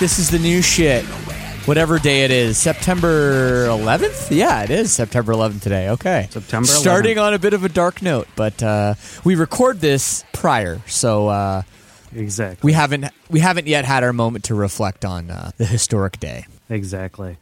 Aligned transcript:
This 0.00 0.18
is 0.18 0.30
the 0.30 0.38
new 0.38 0.62
shit. 0.62 1.04
Whatever 1.66 1.98
day 1.98 2.24
it 2.24 2.30
is, 2.30 2.56
September 2.56 3.66
11th. 3.66 4.34
Yeah, 4.34 4.62
it 4.62 4.70
is 4.70 4.90
September 4.90 5.34
11th 5.34 5.60
today. 5.60 5.90
Okay, 5.90 6.26
September 6.30 6.66
11th. 6.66 6.80
Starting 6.80 7.18
on 7.18 7.34
a 7.34 7.38
bit 7.38 7.52
of 7.52 7.64
a 7.64 7.68
dark 7.68 8.00
note, 8.00 8.26
but 8.34 8.62
uh, 8.62 8.94
we 9.24 9.34
record 9.34 9.80
this 9.80 10.24
prior, 10.32 10.80
so 10.86 11.28
uh, 11.28 11.62
Exactly. 12.14 12.66
we 12.66 12.72
haven't 12.72 13.04
we 13.28 13.40
haven't 13.40 13.66
yet 13.66 13.84
had 13.84 14.02
our 14.02 14.14
moment 14.14 14.44
to 14.46 14.54
reflect 14.54 15.04
on 15.04 15.30
uh, 15.30 15.50
the 15.58 15.66
historic 15.66 16.18
day. 16.18 16.46
exactly. 16.70 17.36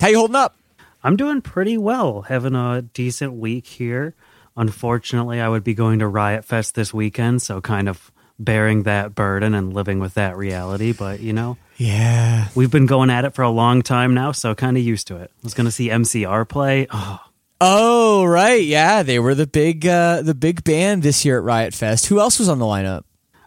How 0.00 0.06
you 0.08 0.18
holding 0.18 0.36
up? 0.36 0.56
I'm 1.02 1.16
doing 1.16 1.40
pretty 1.42 1.76
well, 1.76 2.22
having 2.22 2.54
a 2.54 2.82
decent 2.82 3.32
week 3.34 3.66
here. 3.66 4.14
Unfortunately, 4.56 5.40
I 5.40 5.48
would 5.48 5.64
be 5.64 5.74
going 5.74 5.98
to 5.98 6.06
Riot 6.06 6.44
Fest 6.44 6.76
this 6.76 6.94
weekend, 6.94 7.42
so 7.42 7.60
kind 7.60 7.88
of 7.88 8.12
bearing 8.38 8.84
that 8.84 9.14
burden 9.16 9.54
and 9.54 9.74
living 9.74 9.98
with 9.98 10.14
that 10.14 10.36
reality. 10.36 10.92
But, 10.92 11.20
you 11.20 11.32
know, 11.32 11.56
Yeah, 11.76 12.48
we've 12.54 12.70
been 12.70 12.86
going 12.86 13.10
at 13.10 13.24
it 13.24 13.34
for 13.34 13.42
a 13.42 13.50
long 13.50 13.82
time 13.82 14.14
now, 14.14 14.32
so 14.32 14.54
kind 14.54 14.76
of 14.76 14.82
used 14.82 15.08
to 15.08 15.16
it. 15.16 15.30
I 15.30 15.40
was 15.42 15.54
going 15.54 15.66
to 15.66 15.70
see 15.70 15.88
MCR 15.88 16.48
play. 16.48 16.86
Oh, 16.90 17.20
Oh 17.58 18.24
right, 18.26 18.62
yeah, 18.62 19.02
they 19.02 19.18
were 19.18 19.34
the 19.34 19.46
big 19.46 19.86
uh, 19.86 20.20
the 20.20 20.34
big 20.34 20.62
band 20.62 21.02
this 21.02 21.24
year 21.24 21.38
at 21.38 21.44
Riot 21.44 21.72
Fest. 21.72 22.06
Who 22.06 22.20
else 22.20 22.38
was 22.38 22.50
on 22.50 22.58
the 22.58 22.66
lineup? 22.66 23.04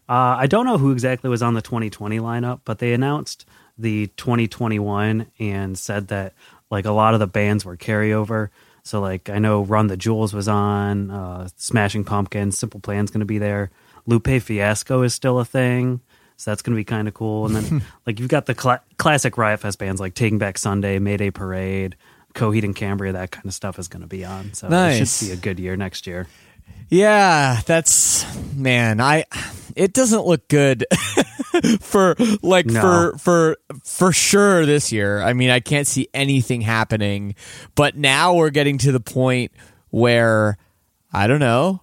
Uh, 0.08 0.36
I 0.36 0.48
don't 0.48 0.66
know 0.66 0.80
who 0.80 0.92
exactly 0.92 1.30
was 1.30 1.44
on 1.44 1.54
the 1.54 1.62
2020 1.62 2.20
lineup, 2.20 2.62
but 2.66 2.80
they 2.80 2.94
announced 2.94 3.46
the 3.78 4.08
2021 4.18 5.28
and 5.38 5.78
said 5.78 6.08
that 6.08 6.34
like 6.72 6.86
a 6.86 6.92
lot 6.92 7.14
of 7.14 7.20
the 7.20 7.28
bands 7.28 7.64
were 7.64 7.78
carryover. 7.78 8.50
So 8.82 9.00
like 9.00 9.30
I 9.30 9.38
know 9.38 9.62
Run 9.62 9.86
the 9.86 9.98
Jewels 9.98 10.34
was 10.34 10.48
on, 10.48 11.12
uh, 11.12 11.48
Smashing 11.58 12.04
Pumpkins, 12.04 12.58
Simple 12.58 12.80
Plan's 12.80 13.12
going 13.12 13.20
to 13.20 13.26
be 13.28 13.38
there. 13.38 13.70
Lupe 14.08 14.42
Fiasco 14.42 15.04
is 15.04 15.14
still 15.14 15.38
a 15.38 15.46
thing, 15.46 16.02
so 16.40 16.52
that's 16.52 16.62
going 16.62 16.74
to 16.74 16.80
be 16.80 16.86
kind 16.86 17.10
of 17.10 17.14
cool. 17.14 17.46
And 17.48 17.56
then 17.56 17.84
like 18.08 18.18
you've 18.20 18.30
got 18.30 18.46
the 18.46 18.56
cla 18.56 18.80
classic 18.98 19.38
Riot 19.38 19.60
Fest 19.60 19.78
bands 19.78 20.00
like 20.00 20.14
Taking 20.14 20.38
Back 20.38 20.58
Sunday, 20.58 20.98
Mayday 20.98 21.32
Parade, 21.32 21.98
Coheed 22.34 22.64
and 22.64 22.74
Cambria. 22.74 23.12
That 23.12 23.32
kind 23.32 23.46
of 23.46 23.54
stuff 23.54 23.78
is 23.78 23.90
going 23.90 24.04
to 24.04 24.08
be 24.08 24.24
on. 24.24 24.54
So 24.54 24.70
it 24.72 25.06
should 25.06 25.28
be 25.28 25.34
a 25.34 25.36
good 25.36 25.60
year 25.60 25.76
next 25.76 26.08
year. 26.08 26.28
Yeah, 26.88 27.60
that's 27.66 28.26
man. 28.56 29.02
I 29.02 29.26
it 29.76 29.92
doesn't 29.92 30.26
look 30.26 30.48
good 30.48 30.86
for 31.82 32.16
like 32.42 32.68
No. 32.68 32.80
for 32.82 33.18
for 33.18 33.58
for 33.84 34.14
sure 34.14 34.66
this 34.66 34.94
year. 34.94 35.22
I 35.22 35.34
mean, 35.34 35.50
I 35.50 35.60
can't 35.60 35.86
see 35.88 36.08
anything 36.14 36.62
happening. 36.62 37.36
But 37.76 37.98
now 37.98 38.36
we're 38.36 38.50
getting 38.50 38.78
to 38.80 38.94
the 38.94 39.02
point 39.02 39.52
where 39.90 40.58
I 41.12 41.28
don't 41.28 41.42
know. 41.42 41.82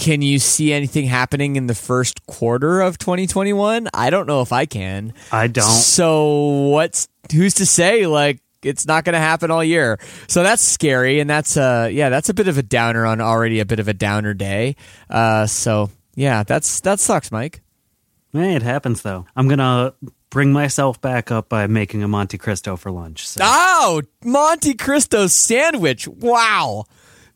Can 0.00 0.22
you 0.22 0.38
see 0.38 0.72
anything 0.72 1.04
happening 1.04 1.56
in 1.56 1.66
the 1.66 1.74
first 1.74 2.26
quarter 2.26 2.80
of 2.80 2.96
2021? 2.96 3.86
I 3.92 4.08
don't 4.08 4.26
know 4.26 4.40
if 4.40 4.50
I 4.50 4.64
can. 4.64 5.12
I 5.30 5.46
don't. 5.46 5.62
So 5.62 6.68
what's 6.70 7.06
who's 7.30 7.52
to 7.56 7.66
say 7.66 8.06
like 8.06 8.40
it's 8.62 8.86
not 8.86 9.04
going 9.04 9.12
to 9.12 9.20
happen 9.20 9.50
all 9.50 9.62
year? 9.62 9.98
So 10.26 10.42
that's 10.42 10.62
scary, 10.62 11.20
and 11.20 11.28
that's 11.28 11.58
uh 11.58 11.90
yeah 11.92 12.08
that's 12.08 12.30
a 12.30 12.34
bit 12.34 12.48
of 12.48 12.56
a 12.56 12.62
downer 12.62 13.04
on 13.04 13.20
already 13.20 13.60
a 13.60 13.66
bit 13.66 13.78
of 13.78 13.88
a 13.88 13.92
downer 13.92 14.32
day. 14.32 14.76
Uh, 15.10 15.46
so 15.46 15.90
yeah, 16.14 16.44
that's 16.44 16.80
that 16.80 16.98
sucks, 16.98 17.30
Mike. 17.30 17.60
Hey, 18.32 18.54
it 18.54 18.62
happens 18.62 19.02
though. 19.02 19.26
I'm 19.36 19.48
gonna 19.48 19.92
bring 20.30 20.50
myself 20.50 20.98
back 21.02 21.30
up 21.30 21.50
by 21.50 21.66
making 21.66 22.02
a 22.02 22.08
Monte 22.08 22.38
Cristo 22.38 22.76
for 22.76 22.90
lunch. 22.90 23.28
So. 23.28 23.42
Oh, 23.44 24.00
Monte 24.24 24.74
Cristo 24.74 25.26
sandwich! 25.26 26.08
Wow, 26.08 26.86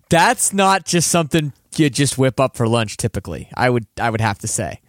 that's 0.09 0.55
not 0.55 0.87
just 0.87 1.11
something 1.11 1.53
you 1.79 1.91
just 1.91 2.19
whip 2.19 2.41
up 2.41 2.57
for 2.57 2.67
lunch. 2.69 2.97
Typically, 2.97 3.49
I 3.55 3.71
would 3.71 3.87
I 4.01 4.11
would 4.11 4.21
have 4.21 4.39
to 4.41 4.49
say. 4.49 4.81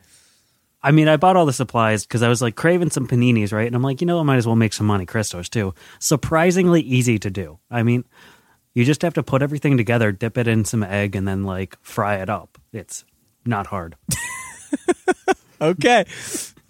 I 0.81 0.91
mean, 0.91 1.07
I 1.07 1.17
bought 1.17 1.35
all 1.35 1.47
the 1.47 1.53
supplies 1.53 2.05
because 2.05 2.21
I 2.21 2.29
was 2.29 2.43
like 2.43 2.55
craving 2.55 2.91
some 2.91 3.07
paninis, 3.07 3.51
right? 3.51 3.65
And 3.65 3.75
I'm 3.75 3.81
like, 3.81 4.01
you 4.01 4.07
know, 4.07 4.19
I 4.19 4.23
might 4.23 4.37
as 4.37 4.45
well 4.45 4.55
make 4.55 4.71
some 4.71 4.85
Monte 4.85 5.07
Cristos 5.07 5.49
too. 5.49 5.73
Surprisingly 5.97 6.81
easy 6.81 7.17
to 7.17 7.31
do. 7.31 7.57
I 7.71 7.81
mean, 7.81 8.03
you 8.75 8.85
just 8.85 9.01
have 9.01 9.15
to 9.15 9.23
put 9.23 9.41
everything 9.41 9.77
together, 9.77 10.11
dip 10.11 10.37
it 10.37 10.47
in 10.47 10.63
some 10.63 10.83
egg, 10.83 11.15
and 11.15 11.27
then 11.27 11.43
like 11.43 11.77
fry 11.81 12.17
it 12.17 12.29
up. 12.29 12.59
It's 12.71 13.03
not 13.45 13.67
hard. 13.67 13.95
Okay, 15.61 16.05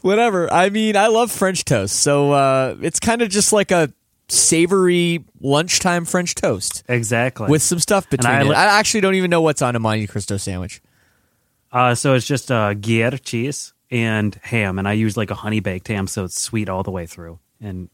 whatever. 0.02 0.52
I 0.54 0.70
mean, 0.70 0.96
I 0.96 1.08
love 1.08 1.32
French 1.32 1.66
toast, 1.66 1.96
so 1.96 2.32
uh, 2.32 2.76
it's 2.82 3.00
kind 3.00 3.22
of 3.22 3.30
just 3.30 3.52
like 3.52 3.72
a 3.72 3.92
savory 4.28 5.24
lunchtime 5.40 6.06
French 6.06 6.36
toast. 6.36 6.84
Exactly. 6.88 7.48
with 7.50 7.62
some 7.62 7.80
stuff 7.80 8.10
between 8.10 8.32
I 8.34 8.42
it. 8.42 8.46
li- 8.46 8.56
I 8.56 8.80
actually 8.80 9.02
don't 9.02 9.16
even 9.16 9.30
know 9.30 9.42
what's 9.42 9.62
on 9.62 9.76
a 9.76 9.80
Monte 9.80 10.08
Cristo 10.08 10.38
sandwich. 10.38 10.82
uh, 11.72 11.96
so 11.96 12.14
it's 12.14 12.26
just 12.26 12.52
uh, 12.52 12.74
Gruyere 12.74 13.18
cheese 13.18 13.74
and 13.92 14.36
ham, 14.44 14.80
and 14.80 14.88
I 14.88 14.94
use 14.94 15.16
like 15.18 15.32
a 15.32 15.36
honey 15.36 15.60
baked 15.60 15.88
ham, 15.88 16.08
so 16.08 16.24
it's 16.26 16.42
sweet 16.42 16.70
all 16.70 16.84
the 16.84 16.92
way 16.92 17.06
through. 17.06 17.40
And 17.62 17.90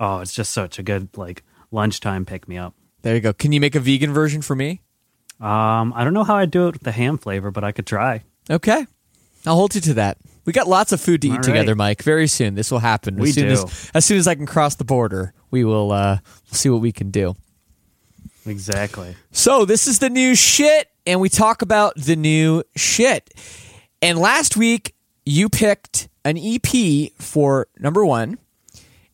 oh, 0.00 0.20
it's 0.20 0.34
just 0.34 0.52
such 0.52 0.78
a 0.78 0.82
good 0.82 1.08
like 1.16 1.42
lunchtime 1.70 2.24
pick 2.24 2.48
me 2.48 2.56
up. 2.58 2.74
There 3.02 3.14
you 3.14 3.20
go. 3.20 3.32
Can 3.32 3.52
you 3.52 3.60
make 3.60 3.74
a 3.74 3.80
vegan 3.80 4.12
version 4.12 4.42
for 4.42 4.54
me? 4.54 4.80
Um, 5.40 5.92
I 5.96 6.04
don't 6.04 6.14
know 6.14 6.24
how 6.24 6.36
I 6.36 6.46
do 6.46 6.68
it 6.68 6.74
with 6.74 6.82
the 6.82 6.92
ham 6.92 7.18
flavor, 7.18 7.50
but 7.50 7.64
I 7.64 7.72
could 7.72 7.86
try. 7.86 8.22
Okay, 8.48 8.86
I'll 9.44 9.56
hold 9.56 9.74
you 9.74 9.80
to 9.82 9.94
that. 9.94 10.18
We 10.44 10.52
got 10.52 10.66
lots 10.68 10.92
of 10.92 11.00
food 11.00 11.22
to 11.22 11.28
eat 11.28 11.34
All 11.36 11.40
together. 11.40 11.74
Mike. 11.74 12.02
Very 12.02 12.26
soon, 12.26 12.54
this 12.54 12.70
will 12.70 12.78
happen. 12.80 13.16
We 13.16 13.32
soon 13.32 13.46
do. 13.46 13.52
as 13.52 13.90
as 13.94 14.04
soon 14.04 14.18
as 14.18 14.26
I 14.28 14.34
can 14.34 14.46
cross 14.46 14.76
the 14.76 14.84
border, 14.84 15.34
we 15.52 15.62
will 15.62 15.92
uh, 15.92 16.18
see 16.50 16.68
what 16.68 16.80
we 16.80 16.90
can 16.90 17.12
do. 17.12 17.36
Exactly. 18.44 19.14
So 19.30 19.64
this 19.64 19.86
is 19.86 20.00
the 20.00 20.10
new 20.10 20.34
shit, 20.34 20.88
and 21.06 21.20
we 21.20 21.28
talk 21.28 21.62
about 21.62 21.94
the 21.94 22.16
new 22.16 22.64
shit. 22.74 23.32
And 24.00 24.18
last 24.18 24.56
week 24.56 24.96
you 25.24 25.48
picked 25.48 26.08
an 26.24 26.36
EP 26.36 27.12
for 27.18 27.68
number 27.78 28.04
one, 28.04 28.38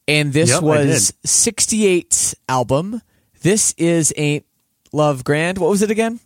and 0.06 0.32
this 0.32 0.48
Yep, 0.48 0.62
was 0.62 1.12
68's 1.26 2.34
album. 2.48 3.02
This 3.42 3.74
is 3.76 4.14
a 4.16 4.42
Love 4.92 5.24
Grand. 5.24 5.58
What 5.58 5.68
was 5.68 5.82
it 5.82 5.90
again? 5.90 6.20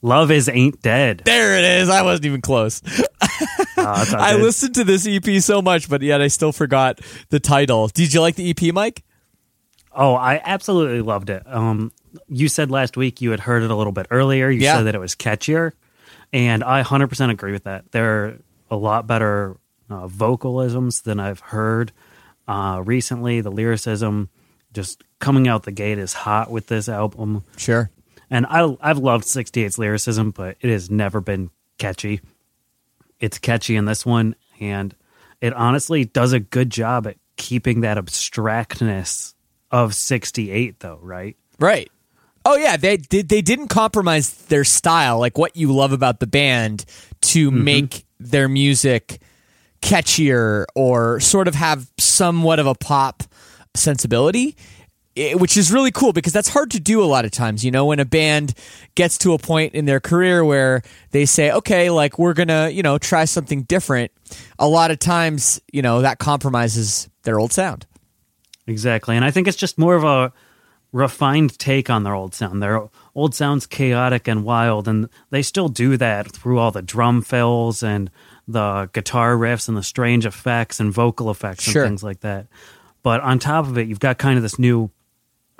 Love 0.00 0.30
is 0.30 0.48
ain't 0.48 0.80
dead. 0.82 1.22
There 1.24 1.58
it 1.58 1.64
is. 1.82 1.88
I 1.88 2.02
wasn't 2.02 2.26
even 2.26 2.40
close. 2.40 2.82
All 3.76 3.84
I 3.86 4.36
listened 4.36 4.74
to 4.76 4.84
this 4.84 5.06
EP 5.08 5.40
so 5.42 5.60
much, 5.62 5.88
but 5.88 6.02
yet 6.02 6.20
I 6.20 6.28
still 6.28 6.52
forgot 6.52 7.00
the 7.30 7.40
title. 7.40 7.88
Did 7.88 8.12
you 8.12 8.20
like 8.20 8.36
the 8.36 8.50
EP, 8.50 8.72
Mike? 8.74 9.02
Oh, 9.92 10.14
I 10.14 10.40
absolutely 10.44 11.00
loved 11.00 11.30
it. 11.30 11.42
Um, 11.46 11.90
you 12.28 12.48
said 12.48 12.70
last 12.70 12.96
week 12.96 13.20
you 13.20 13.30
had 13.32 13.40
heard 13.40 13.62
it 13.62 13.70
a 13.70 13.74
little 13.76 13.92
bit 13.92 14.06
earlier. 14.10 14.50
You 14.50 14.60
Yeah. 14.60 14.76
said 14.76 14.82
that 14.84 14.94
it 14.94 14.98
was 15.00 15.14
catchier, 15.16 15.72
and 16.32 16.62
I 16.62 16.82
100% 16.82 17.30
agree 17.30 17.52
with 17.52 17.64
that. 17.64 17.90
There 17.92 18.24
are 18.26 18.38
a 18.70 18.76
lot 18.76 19.06
better 19.06 19.56
uh, 19.90 20.06
vocalisms 20.06 21.02
than 21.02 21.18
I've 21.18 21.40
heard 21.40 21.90
uh, 22.46 22.82
recently. 22.84 23.40
The 23.40 23.50
lyricism 23.50 24.28
just 24.72 25.02
coming 25.18 25.48
out 25.48 25.62
the 25.64 25.72
gate 25.72 25.98
is 25.98 26.12
hot 26.12 26.50
with 26.50 26.66
this 26.66 26.88
album. 26.88 27.42
Sure. 27.56 27.90
And 28.30 28.46
I, 28.46 28.76
I've 28.80 28.98
loved 28.98 29.24
68's 29.24 29.78
lyricism, 29.78 30.30
but 30.30 30.56
it 30.60 30.70
has 30.70 30.90
never 30.90 31.20
been 31.20 31.50
catchy. 31.78 32.20
It's 33.20 33.38
catchy 33.38 33.76
in 33.76 33.84
this 33.84 34.04
one, 34.04 34.36
and 34.60 34.94
it 35.40 35.52
honestly 35.54 36.04
does 36.04 36.32
a 36.32 36.40
good 36.40 36.70
job 36.70 37.06
at 37.06 37.16
keeping 37.36 37.80
that 37.80 37.98
abstractness 37.98 39.34
of 39.70 39.94
68, 39.94 40.80
though, 40.80 40.98
right? 41.02 41.36
Right. 41.58 41.90
Oh 42.44 42.56
yeah, 42.56 42.76
they 42.76 42.96
did. 42.96 43.28
They 43.28 43.42
didn't 43.42 43.68
compromise 43.68 44.32
their 44.46 44.64
style, 44.64 45.18
like 45.18 45.36
what 45.36 45.56
you 45.56 45.72
love 45.72 45.92
about 45.92 46.20
the 46.20 46.26
band, 46.26 46.84
to 47.22 47.50
mm-hmm. 47.50 47.64
make 47.64 48.06
their 48.20 48.48
music 48.48 49.20
catchier 49.82 50.64
or 50.74 51.20
sort 51.20 51.48
of 51.48 51.54
have 51.54 51.90
somewhat 51.98 52.58
of 52.58 52.66
a 52.66 52.74
pop 52.74 53.22
sensibility. 53.74 54.56
Eh, 55.18 55.34
Which 55.34 55.56
is 55.56 55.70
really 55.72 55.90
cool 55.90 56.12
because 56.12 56.32
that's 56.32 56.48
hard 56.48 56.70
to 56.72 56.80
do 56.80 57.02
a 57.02 57.06
lot 57.06 57.24
of 57.24 57.30
times. 57.30 57.64
You 57.64 57.70
know, 57.70 57.86
when 57.86 58.00
a 58.00 58.04
band 58.04 58.54
gets 58.94 59.18
to 59.18 59.32
a 59.34 59.38
point 59.38 59.74
in 59.74 59.84
their 59.84 60.00
career 60.00 60.44
where 60.44 60.82
they 61.10 61.26
say, 61.26 61.50
okay, 61.50 61.90
like 61.90 62.18
we're 62.18 62.34
going 62.34 62.48
to, 62.48 62.70
you 62.72 62.82
know, 62.82 62.98
try 62.98 63.24
something 63.24 63.62
different, 63.62 64.12
a 64.58 64.68
lot 64.68 64.90
of 64.90 64.98
times, 64.98 65.60
you 65.72 65.82
know, 65.82 66.02
that 66.02 66.18
compromises 66.18 67.08
their 67.24 67.38
old 67.38 67.52
sound. 67.52 67.86
Exactly. 68.66 69.16
And 69.16 69.24
I 69.24 69.30
think 69.30 69.48
it's 69.48 69.56
just 69.56 69.78
more 69.78 69.94
of 69.94 70.04
a 70.04 70.32
refined 70.92 71.58
take 71.58 71.90
on 71.90 72.02
their 72.02 72.14
old 72.14 72.34
sound. 72.34 72.62
Their 72.62 72.88
old 73.14 73.34
sound's 73.34 73.66
chaotic 73.66 74.28
and 74.28 74.44
wild, 74.44 74.88
and 74.88 75.08
they 75.30 75.42
still 75.42 75.68
do 75.68 75.96
that 75.96 76.30
through 76.30 76.58
all 76.58 76.70
the 76.70 76.82
drum 76.82 77.22
fills 77.22 77.82
and 77.82 78.10
the 78.46 78.88
guitar 78.92 79.36
riffs 79.36 79.68
and 79.68 79.76
the 79.76 79.82
strange 79.82 80.24
effects 80.24 80.80
and 80.80 80.92
vocal 80.92 81.30
effects 81.30 81.64
Sure. 81.64 81.82
and 81.82 81.90
things 81.90 82.02
like 82.02 82.20
that. 82.20 82.46
But 83.02 83.20
on 83.20 83.38
top 83.38 83.66
of 83.66 83.76
it, 83.78 83.88
you've 83.88 84.00
got 84.00 84.18
kind 84.18 84.36
of 84.36 84.42
this 84.42 84.58
new 84.58 84.90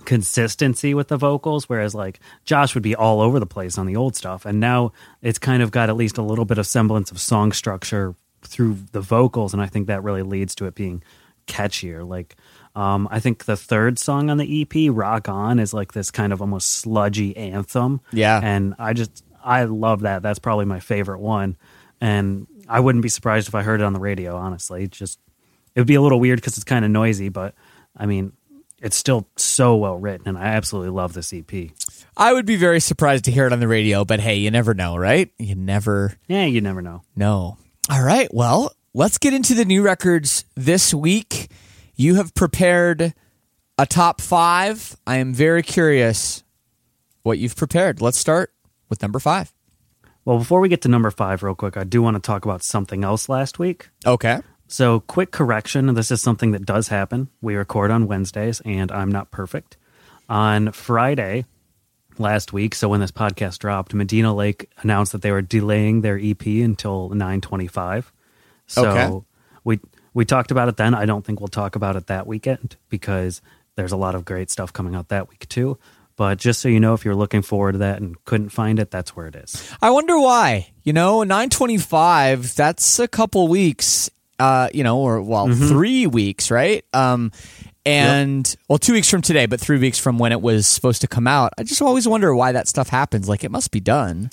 consistency 0.09 0.95
with 0.95 1.09
the 1.09 1.19
vocals, 1.19 1.69
whereas 1.69 1.95
like 1.95 2.19
Josh 2.47 2.73
would 2.73 2.83
be 2.83 2.97
all 2.97 3.21
over 3.21 3.39
the 3.39 3.45
place 3.45 3.77
on 3.77 3.85
the 3.85 3.95
old 3.95 4.17
stuff. 4.17 4.47
And 4.47 4.59
now 4.59 4.93
it's 5.21 5.39
kind 5.39 5.63
of 5.63 5.71
got 5.71 5.91
at 5.91 5.97
least 5.97 6.17
a 6.17 6.23
little 6.23 6.47
bit 6.47 6.57
of 6.57 6.67
semblance 6.67 7.11
of 7.11 7.21
song 7.21 7.53
structure 7.53 8.15
through 8.41 8.79
the 8.93 9.03
vocals. 9.03 9.53
And 9.53 9.61
I 9.61 9.67
think 9.67 9.87
that 9.87 10.03
really 10.03 10.23
leads 10.23 10.55
to 10.55 10.65
it 10.65 10.75
being 10.75 11.03
catchier. 11.47 12.09
Like, 12.09 12.37
um, 12.75 13.07
I 13.11 13.21
think 13.21 13.45
the 13.45 13.57
third 13.57 13.99
song 13.99 14.31
on 14.31 14.39
the 14.39 14.63
EP, 14.63 14.91
Rock 14.91 15.29
On, 15.29 15.59
is 15.59 15.75
like 15.75 15.93
this 15.93 16.11
kind 16.11 16.33
of 16.33 16.41
almost 16.41 16.71
sludgy 16.71 17.37
anthem. 17.37 18.01
Yeah. 18.11 18.41
And 18.43 18.75
I 18.79 18.95
just, 18.95 19.23
I 19.45 19.65
love 19.65 20.01
that. 20.01 20.23
That's 20.23 20.39
probably 20.39 20.65
my 20.65 20.81
favorite 20.81 21.21
one. 21.21 21.55
And 22.01 22.47
I 22.67 22.81
wouldn't 22.81 23.03
be 23.03 23.11
surprised 23.11 23.47
if 23.47 23.55
I 23.55 23.63
heard 23.63 23.83
it 23.83 23.85
on 23.85 23.93
the 23.93 24.01
radio, 24.01 24.39
honestly. 24.39 24.85
It's 24.85 24.97
just, 24.97 25.19
it 25.75 25.81
would 25.81 25.87
be 25.87 25.97
a 25.97 26.01
little 26.01 26.19
weird 26.19 26.41
because 26.41 26.57
it's 26.57 26.65
kind 26.65 26.87
of 26.87 26.91
noisy, 26.91 27.29
but 27.29 27.55
I 27.95 28.07
mean, 28.07 28.33
it's 28.81 28.97
still 28.97 29.29
so 29.37 29.77
well 29.77 29.97
written, 29.97 30.29
and 30.29 30.39
I 30.39 30.47
absolutely 30.47 30.91
love 30.91 31.13
this 31.13 31.33
EP. 31.33 31.71
I 32.17 32.33
would 32.33 32.47
be 32.47 32.57
very 32.57 32.81
surprised 32.81 33.25
to 33.25 33.31
hear 33.31 33.47
it 33.47 33.53
on 33.53 33.61
the 33.61 33.69
radio, 33.69 34.05
but 34.05 34.21
hey, 34.21 34.37
you 34.37 34.51
never 34.51 34.75
know, 34.75 34.97
right? 34.97 35.31
You 35.39 35.55
never 35.55 36.15
Yeah, 36.29 36.45
you 36.45 36.61
never 36.61 36.83
know. 36.83 37.03
No. 37.17 37.59
All 37.91 38.03
right, 38.03 38.29
well, 38.33 38.73
let's 38.95 39.19
get 39.19 39.33
into 39.33 39.55
the 39.55 39.65
new 39.65 39.83
records 39.83 40.45
this 40.55 40.93
week. 40.93 41.51
You 41.95 42.17
have 42.17 42.35
prepared 42.35 43.15
a 43.79 43.87
top 43.87 44.21
five. 44.21 44.97
I 45.07 45.17
am 45.17 45.33
very 45.33 45.63
curious 45.63 46.45
what 47.23 47.39
you've 47.39 47.57
prepared. 47.57 48.01
Let's 48.01 48.19
start 48.19 48.53
with 48.89 49.03
number 49.03 49.19
five. 49.19 49.53
Well, 50.25 50.39
before 50.39 50.61
we 50.61 50.69
get 50.69 50.83
to 50.83 50.89
number 50.89 51.11
five, 51.11 51.43
real 51.43 51.55
quick, 51.55 51.77
I 51.77 51.85
do 51.85 52.03
want 52.03 52.17
to 52.17 52.21
talk 52.21 52.45
about 52.45 52.63
something 52.63 53.03
else 53.03 53.29
last 53.29 53.59
week. 53.59 53.89
Okay. 54.05 54.41
So, 54.71 55.01
quick 55.01 55.31
correction 55.31 55.95
this 55.95 56.11
is 56.11 56.21
something 56.21 56.51
that 56.53 56.67
does 56.67 56.89
happen. 56.89 57.29
We 57.41 57.55
record 57.57 57.91
on 57.91 58.07
Wednesdays, 58.07 58.61
and 58.65 58.93
I'm 58.93 59.11
not 59.11 59.31
perfect. 59.31 59.77
On 60.29 60.73
Friday 60.73 61.47
last 62.19 62.53
week, 62.53 62.75
so 62.75 62.89
when 62.91 63.01
this 63.01 63.11
podcast 63.11 63.59
dropped, 63.61 63.95
Medina 63.95 64.35
Lake 64.35 64.69
announced 64.83 65.13
that 65.13 65.23
they 65.23 65.33
were 65.33 65.41
delaying 65.41 66.03
their 66.03 66.19
EP 66.23 66.45
until 66.47 67.09
925. 67.09 68.13
So, 68.67 68.91
Okay. 68.91 69.27
we 69.65 69.81
we 70.13 70.25
talked 70.27 70.51
about 70.51 70.69
it 70.69 70.77
then. 70.77 70.95
I 70.95 71.07
don't 71.07 71.25
think 71.25 71.41
we'll 71.41 71.49
talk 71.49 71.75
about 71.77 71.97
it 71.97 72.09
that 72.09 72.27
weekend 72.27 72.77
because 72.91 73.41
there's 73.77 73.93
a 73.93 73.97
lot 73.97 74.15
of 74.15 74.25
great 74.25 74.51
stuff 74.51 74.73
coming 74.73 74.95
out 74.95 75.09
that 75.09 75.29
week 75.31 75.49
too. 75.49 75.79
But 76.17 76.39
just 76.39 76.61
so 76.61 76.69
you 76.69 76.81
know, 76.81 76.95
if 76.95 77.05
you're 77.05 77.15
looking 77.15 77.43
forward 77.43 77.73
to 77.73 77.79
that 77.79 78.01
and 78.03 78.23
couldn't 78.25 78.49
find 78.49 78.81
it, 78.81 78.91
that's 78.91 79.15
where 79.15 79.29
it 79.29 79.37
is. 79.37 79.71
I 79.81 79.91
wonder 79.91 80.19
why. 80.19 80.71
You 80.83 80.93
know, 80.93 81.23
925, 81.23 82.57
that's 82.57 82.99
a 82.99 83.07
couple 83.07 83.47
weeks, 83.47 84.11
uh, 84.39 84.69
you 84.73 84.85
know, 84.85 84.99
or 84.99 85.21
well, 85.23 85.49
three 85.53 86.07
weeks, 86.07 86.51
right? 86.51 86.85
Um, 86.93 87.33
and 87.87 88.55
well, 88.69 88.79
two 88.79 88.93
weeks 88.93 89.09
from 89.09 89.23
today, 89.23 89.47
but 89.47 89.61
three 89.61 89.79
weeks 89.79 89.99
from 89.99 90.19
when 90.19 90.33
it 90.33 90.41
was 90.43 90.67
supposed 90.67 91.01
to 91.01 91.09
come 91.09 91.27
out. 91.27 91.53
I 91.59 91.63
just 91.63 91.81
always 91.83 92.07
wonder 92.07 92.35
why 92.35 92.53
that 92.53 92.69
stuff 92.69 92.89
happens. 92.89 93.29
Like 93.29 93.45
it 93.45 93.51
must 93.51 93.71
be 93.71 93.81
done, 93.81 94.31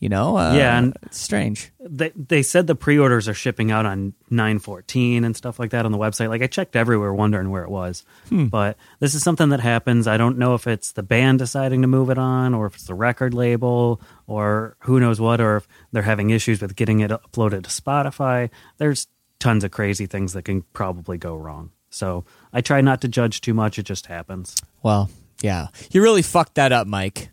you 0.00 0.08
know? 0.08 0.36
Uh, 0.36 0.54
Yeah, 0.54 0.78
and- 0.78 0.96
it's 1.04 1.20
strange. 1.20 1.70
they 1.88 2.10
they 2.16 2.42
said 2.42 2.66
the 2.66 2.74
pre-orders 2.74 3.28
are 3.28 3.34
shipping 3.34 3.70
out 3.70 3.86
on 3.86 4.12
914 4.28 5.22
and 5.24 5.36
stuff 5.36 5.60
like 5.60 5.70
that 5.70 5.86
on 5.86 5.92
the 5.92 5.98
website 5.98 6.28
like 6.28 6.42
i 6.42 6.48
checked 6.48 6.74
everywhere 6.74 7.14
wondering 7.14 7.48
where 7.48 7.62
it 7.62 7.70
was 7.70 8.04
but 8.28 8.76
this 8.98 9.14
is 9.14 9.22
something 9.22 9.50
that 9.50 9.60
happens 9.60 10.08
i 10.08 10.16
don't 10.16 10.36
know 10.36 10.54
if 10.56 10.66
it's 10.66 10.90
the 10.90 11.02
band 11.04 11.38
deciding 11.38 11.82
to 11.82 11.86
move 11.86 12.10
it 12.10 12.18
on 12.18 12.54
or 12.54 12.66
if 12.66 12.74
it's 12.74 12.86
the 12.86 12.94
record 12.94 13.34
label 13.34 14.00
or 14.26 14.76
who 14.80 14.98
knows 14.98 15.20
what 15.20 15.40
or 15.40 15.58
if 15.58 15.68
they're 15.92 16.02
having 16.02 16.30
issues 16.30 16.60
with 16.60 16.74
getting 16.74 16.98
it 16.98 17.12
uploaded 17.12 17.62
to 17.62 17.70
spotify 17.70 18.50
there's 18.78 19.06
tons 19.38 19.64
of 19.64 19.70
crazy 19.70 20.06
things 20.06 20.32
that 20.32 20.42
can 20.44 20.62
probably 20.72 21.18
go 21.18 21.34
wrong 21.36 21.70
so 21.90 22.24
i 22.52 22.60
try 22.60 22.80
not 22.80 23.00
to 23.00 23.08
judge 23.08 23.40
too 23.40 23.54
much 23.54 23.78
it 23.78 23.84
just 23.84 24.06
happens 24.06 24.56
Well, 24.82 25.10
yeah, 25.42 25.68
you 25.90 26.02
really 26.02 26.22
fucked 26.22 26.54
that 26.54 26.72
up, 26.72 26.86
Mike. 26.86 27.30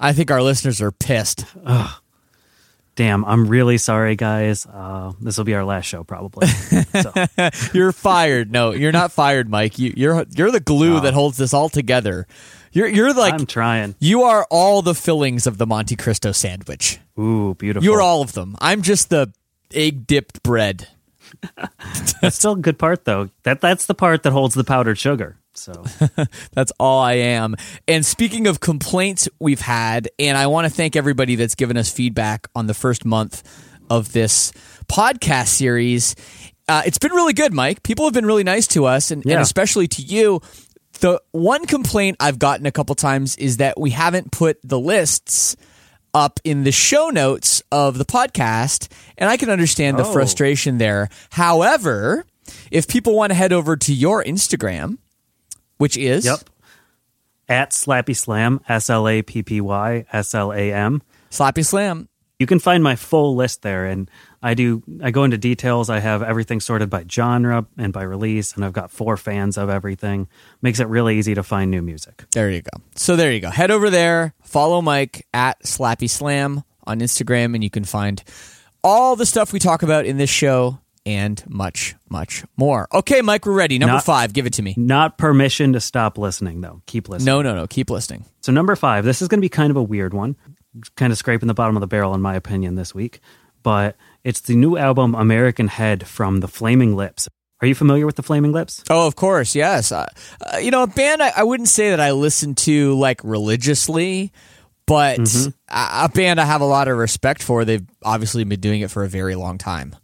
I 0.00 0.12
think 0.14 0.30
our 0.30 0.40
listeners 0.42 0.80
are 0.80 0.90
pissed. 0.92 1.44
damn 2.94 3.24
i'm 3.26 3.46
really 3.46 3.78
sorry 3.78 4.16
guys 4.16 4.66
uh, 4.66 5.12
this 5.20 5.36
will 5.38 5.44
be 5.44 5.54
our 5.54 5.64
last 5.64 5.84
show 5.86 6.02
probably 6.04 6.46
so 7.02 7.12
You're 7.72 7.92
fired. 7.92 8.50
No, 8.50 8.72
you're 8.72 8.92
not 8.92 9.12
fired, 9.12 9.48
Mike. 9.48 9.78
You, 9.78 9.92
you're 9.96 10.24
you're 10.34 10.50
the 10.50 10.60
glue 10.60 11.00
that 11.00 11.14
holds 11.14 11.36
this 11.36 11.54
all 11.54 11.68
together. 11.68 12.26
You're 12.72 12.88
you're 12.88 13.12
like 13.14 13.34
i'm 13.34 13.46
trying 13.46 13.94
you 14.00 14.22
are 14.22 14.46
all 14.50 14.82
the 14.82 14.94
fillings 14.94 15.46
of 15.46 15.58
the 15.58 15.66
Monte 15.66 15.96
Cristo 15.96 16.32
sandwich. 16.32 16.98
ooh 17.18 17.54
beautiful 17.54 17.84
You're 17.84 18.00
all 18.02 18.22
of 18.22 18.32
them. 18.32 18.56
I'm 18.60 18.82
just 18.82 19.10
the 19.10 19.32
egg 19.72 20.06
dipped 20.06 20.42
bread. 20.42 20.88
That's 22.20 22.36
still 22.36 22.52
a 22.52 22.58
good 22.58 22.78
part, 22.78 23.04
though. 23.04 23.30
That 23.44 23.60
that's 23.60 23.86
the 23.86 23.94
part 23.94 24.22
that 24.24 24.32
holds 24.32 24.54
the 24.54 24.64
powdered 24.64 24.98
sugar. 24.98 25.36
So 25.54 25.84
That's 26.52 26.72
all 26.78 27.00
I 27.00 27.14
am. 27.14 27.56
And 27.86 28.04
speaking 28.04 28.46
of 28.46 28.60
complaints 28.60 29.28
we've 29.38 29.60
had, 29.60 30.08
and 30.18 30.36
I 30.36 30.46
want 30.46 30.66
to 30.66 30.72
thank 30.72 30.96
everybody 30.96 31.34
that's 31.34 31.54
given 31.54 31.76
us 31.76 31.90
feedback 31.90 32.48
on 32.54 32.66
the 32.66 32.74
first 32.74 33.04
month 33.04 33.42
of 33.90 34.12
this 34.12 34.52
podcast 34.86 35.48
series. 35.48 36.14
Uh, 36.68 36.82
it's 36.84 36.98
been 36.98 37.12
really 37.12 37.32
good, 37.32 37.52
Mike. 37.52 37.82
People 37.82 38.04
have 38.04 38.14
been 38.14 38.26
really 38.26 38.44
nice 38.44 38.66
to 38.68 38.84
us, 38.84 39.10
and, 39.10 39.24
and 39.24 39.40
especially 39.40 39.88
to 39.88 40.02
you. 40.02 40.40
The 41.00 41.20
one 41.30 41.64
complaint 41.64 42.16
I've 42.18 42.38
gotten 42.38 42.66
a 42.66 42.72
couple 42.72 42.94
times 42.96 43.36
is 43.36 43.58
that 43.58 43.78
we 43.78 43.90
haven't 43.90 44.32
put 44.32 44.58
the 44.64 44.80
lists 44.80 45.56
up 46.14 46.40
in 46.44 46.64
the 46.64 46.72
show 46.72 47.08
notes 47.10 47.62
of 47.70 47.98
the 47.98 48.04
podcast, 48.04 48.88
and 49.16 49.28
I 49.30 49.36
can 49.36 49.50
understand 49.50 49.98
the 49.98 50.04
Oh. 50.04 50.12
frustration 50.12 50.78
there. 50.78 51.08
However, 51.30 52.24
if 52.70 52.88
people 52.88 53.14
want 53.14 53.30
to 53.30 53.34
head 53.34 53.52
over 53.52 53.76
to 53.76 53.92
your 53.94 54.22
Instagram, 54.24 54.98
which 55.76 55.96
is 55.96 56.24
yep. 56.24 56.40
At 57.50 57.70
Slappy 57.70 58.14
Slam, 58.14 58.60
S 58.68 58.90
L 58.90 59.08
A 59.08 59.22
P 59.22 59.42
P 59.42 59.60
Y 59.60 60.04
S 60.12 60.34
L 60.34 60.52
A 60.52 60.72
M. 60.72 61.00
Slappy 61.30 61.64
Slam. 61.64 62.08
You 62.38 62.46
can 62.46 62.60
find 62.60 62.84
my 62.84 62.94
full 62.94 63.34
list 63.34 63.62
there, 63.62 63.86
and 63.86 64.08
I 64.42 64.54
do. 64.54 64.82
I 65.02 65.10
go 65.10 65.24
into 65.24 65.36
details. 65.38 65.90
I 65.90 65.98
have 65.98 66.22
everything 66.22 66.60
sorted 66.60 66.88
by 66.88 67.04
genre 67.10 67.66
and 67.76 67.92
by 67.92 68.02
release, 68.04 68.54
and 68.54 68.64
I've 68.64 68.72
got 68.72 68.92
four 68.92 69.16
fans 69.16 69.58
of 69.58 69.68
everything. 69.68 70.28
Makes 70.62 70.78
it 70.78 70.86
really 70.86 71.18
easy 71.18 71.34
to 71.34 71.42
find 71.42 71.68
new 71.70 71.82
music. 71.82 72.26
There 72.32 72.48
you 72.48 72.62
go. 72.62 72.80
So 72.94 73.16
there 73.16 73.32
you 73.32 73.40
go. 73.40 73.50
Head 73.50 73.72
over 73.72 73.90
there, 73.90 74.34
follow 74.42 74.80
Mike 74.80 75.26
at 75.34 75.60
Slappy 75.64 76.08
Slam 76.08 76.62
on 76.86 77.00
Instagram, 77.00 77.54
and 77.56 77.64
you 77.64 77.70
can 77.70 77.82
find 77.84 78.22
all 78.84 79.16
the 79.16 79.26
stuff 79.26 79.52
we 79.52 79.58
talk 79.58 79.82
about 79.82 80.06
in 80.06 80.16
this 80.16 80.30
show 80.30 80.78
and 81.04 81.42
much, 81.48 81.96
much 82.08 82.44
more. 82.56 82.86
Okay, 82.94 83.20
Mike, 83.20 83.46
we're 83.46 83.52
ready. 83.52 83.80
Number 83.80 83.94
Not- 83.94 84.04
five, 84.04 84.32
give 84.32 84.46
it 84.46 84.52
to 84.54 84.62
me. 84.62 84.74
Not 84.76 85.18
permission 85.18 85.72
to 85.72 85.80
stop 85.80 86.16
listening, 86.18 86.60
though. 86.60 86.82
Keep 86.86 87.08
listening. 87.08 87.26
No, 87.26 87.42
no, 87.42 87.56
no. 87.56 87.66
Keep 87.66 87.90
listening. 87.90 88.26
So 88.42 88.52
number 88.52 88.76
five, 88.76 89.04
this 89.04 89.20
is 89.22 89.26
going 89.26 89.38
to 89.40 89.44
be 89.44 89.48
kind 89.48 89.70
of 89.72 89.76
a 89.76 89.82
weird 89.82 90.14
one, 90.14 90.36
kind 90.96 91.12
of 91.12 91.18
scraping 91.18 91.46
the 91.48 91.54
bottom 91.54 91.76
of 91.76 91.80
the 91.80 91.86
barrel 91.86 92.14
in 92.14 92.20
my 92.20 92.34
opinion 92.34 92.74
this 92.74 92.94
week, 92.94 93.20
but 93.62 93.96
it's 94.24 94.40
the 94.40 94.54
new 94.56 94.76
album 94.76 95.14
American 95.14 95.68
Head 95.68 96.06
from 96.06 96.40
the 96.40 96.48
Flaming 96.48 96.94
Lips. 96.96 97.28
Are 97.60 97.66
you 97.66 97.74
familiar 97.74 98.06
with 98.06 98.14
the 98.16 98.22
Flaming 98.22 98.52
Lips? 98.52 98.84
Oh, 98.88 99.06
of 99.06 99.16
course, 99.16 99.54
yes. 99.56 99.90
Uh, 99.90 100.06
uh, 100.54 100.58
you 100.58 100.70
know, 100.70 100.84
a 100.84 100.86
band 100.86 101.22
I, 101.22 101.32
I 101.36 101.42
wouldn't 101.42 101.68
say 101.68 101.90
that 101.90 101.98
I 102.00 102.12
listen 102.12 102.54
to 102.56 102.96
like 102.98 103.20
religiously, 103.24 104.32
but 104.86 105.18
Mm-hmm. 105.18 105.50
a, 105.68 106.04
a 106.04 106.08
band 106.08 106.40
I 106.40 106.44
have 106.44 106.60
a 106.60 106.64
lot 106.66 106.86
of 106.88 106.96
respect 106.96 107.42
for. 107.42 107.64
They've 107.64 107.84
obviously 108.04 108.44
been 108.44 108.60
doing 108.60 108.80
it 108.82 108.90
for 108.90 109.02
a 109.02 109.08
very 109.08 109.34
long 109.34 109.58
time. 109.58 109.96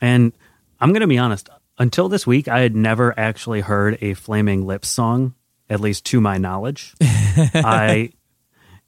And 0.00 0.32
I'm 0.80 0.90
going 0.92 1.02
to 1.02 1.06
be 1.06 1.18
honest, 1.18 1.48
until 1.78 2.08
this 2.08 2.26
week, 2.26 2.48
I 2.48 2.60
had 2.60 2.74
never 2.74 3.12
actually 3.18 3.60
heard 3.60 3.98
a 4.00 4.14
Flaming 4.14 4.64
Lips 4.66 4.88
song, 4.88 5.34
at 5.68 5.80
least 5.80 6.06
to 6.06 6.20
my 6.20 6.38
knowledge. 6.38 6.94
I. 7.02 8.12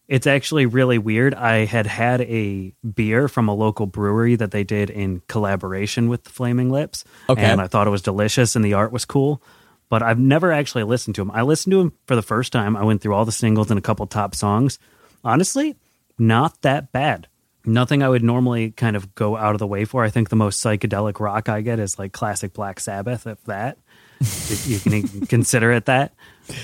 It's 0.09 0.27
actually 0.27 0.67
really 0.67 0.99
weird. 0.99 1.35
I 1.35 1.65
had 1.65 1.87
had 1.87 2.21
a 2.21 2.73
beer 2.95 3.27
from 3.29 3.49
a 3.49 3.55
local 3.55 3.87
brewery 3.87 4.37
that 4.37 4.53
they 4.53 4.63
did 4.63 4.89
in 4.89 5.21
collaboration 5.29 6.09
with 6.09 6.23
the 6.25 6.31
Flaming 6.31 6.71
Lips, 6.71 7.05
Okay. 7.29 7.43
and 7.43 7.61
I 7.61 7.67
thought 7.67 7.87
it 7.89 7.91
was 7.91 8.03
delicious 8.03 8.55
and 8.55 8.65
the 8.65 8.75
art 8.75 8.93
was 8.93 9.05
cool. 9.05 9.43
But 9.89 10.03
I've 10.03 10.19
never 10.19 10.53
actually 10.53 10.85
listened 10.85 11.15
to 11.17 11.21
them. 11.23 11.31
I 11.33 11.43
listened 11.43 11.73
to 11.73 11.79
them 11.79 11.93
for 12.07 12.15
the 12.17 12.23
first 12.23 12.53
time. 12.53 12.77
I 12.77 12.85
went 12.85 13.01
through 13.03 13.15
all 13.15 13.25
the 13.25 13.33
singles 13.33 13.71
and 13.71 13.79
a 13.79 13.83
couple 13.83 14.07
top 14.07 14.35
songs. 14.35 14.79
Honestly, 15.25 15.77
not 16.19 16.61
that 16.63 16.93
bad. 16.93 17.27
Nothing 17.65 18.03
I 18.03 18.09
would 18.09 18.23
normally 18.23 18.71
kind 18.71 18.95
of 18.95 19.13
go 19.17 19.37
out 19.37 19.55
of 19.55 19.59
the 19.59 19.67
way 19.67 19.85
for. 19.85 20.05
I 20.05 20.11
think 20.11 20.29
the 20.29 20.37
most 20.37 20.63
psychedelic 20.63 21.19
rock 21.19 21.49
I 21.49 21.61
get 21.63 21.81
is 21.81 21.99
like 21.99 22.13
classic 22.13 22.53
Black 22.53 22.79
Sabbath, 22.79 23.27
if 23.27 23.43
that. 23.45 23.79
if 24.21 24.67
you 24.69 24.79
can 24.79 25.27
consider 25.27 25.73
it 25.73 25.87
that. 25.87 26.15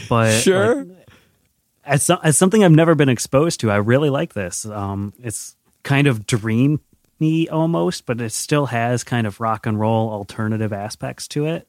But 0.09 0.47
like, 0.47 1.02
as, 1.85 2.03
so, 2.05 2.19
as 2.23 2.37
something 2.37 2.63
I've 2.65 2.73
never 2.73 2.95
been 2.95 3.09
exposed 3.09 3.61
to, 3.61 3.71
I 3.71 3.77
really 3.77 4.11
like 4.11 4.35
this. 4.35 4.65
Um, 4.67 5.13
it's 5.23 5.57
kind 5.83 6.07
of 6.07 6.27
dreamy 6.27 6.79
almost, 7.51 8.07
but 8.07 8.21
it 8.21 8.33
still 8.33 8.67
has 8.67 9.05
kind 9.05 9.27
of 9.27 9.41
rock 9.41 9.67
and 9.67 9.79
roll 9.79 10.11
alternative 10.11 10.73
aspects 10.73 11.29
to 11.29 11.47
it. 11.47 11.67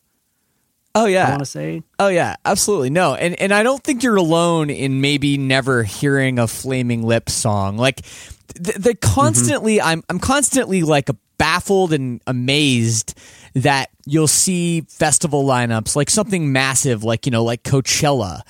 Oh 0.96 1.06
yeah. 1.06 1.26
I 1.26 1.30
want 1.30 1.40
to 1.40 1.46
say, 1.46 1.82
Oh 1.98 2.08
yeah, 2.08 2.36
absolutely. 2.46 2.92
No. 2.92 3.16
And 3.16 3.40
and 3.40 3.52
I 3.52 3.64
don't 3.64 3.84
think 3.84 4.04
you're 4.04 4.16
alone 4.16 4.70
in 4.70 5.02
maybe 5.02 5.38
never 5.38 5.82
hearing 5.84 6.38
a 6.38 6.48
Flaming 6.48 7.02
Lips 7.02 7.34
song. 7.34 7.78
Like 7.78 8.02
th- 8.54 8.78
the 8.78 8.94
constantly 8.94 9.82
I'm 9.82 10.04
I'm 10.08 10.20
constantly 10.20 10.84
like 10.84 11.10
baffled 11.40 11.94
and 11.94 12.22
amazed 12.28 13.18
that 13.56 13.90
you'll 14.06 14.28
see 14.28 14.82
festival 14.82 15.44
lineups 15.46 15.96
like 15.96 16.10
something 16.10 16.52
massive 16.52 17.04
like 17.04 17.26
you 17.26 17.32
know 17.32 17.44
like 17.44 17.64
Coachella 17.64 18.42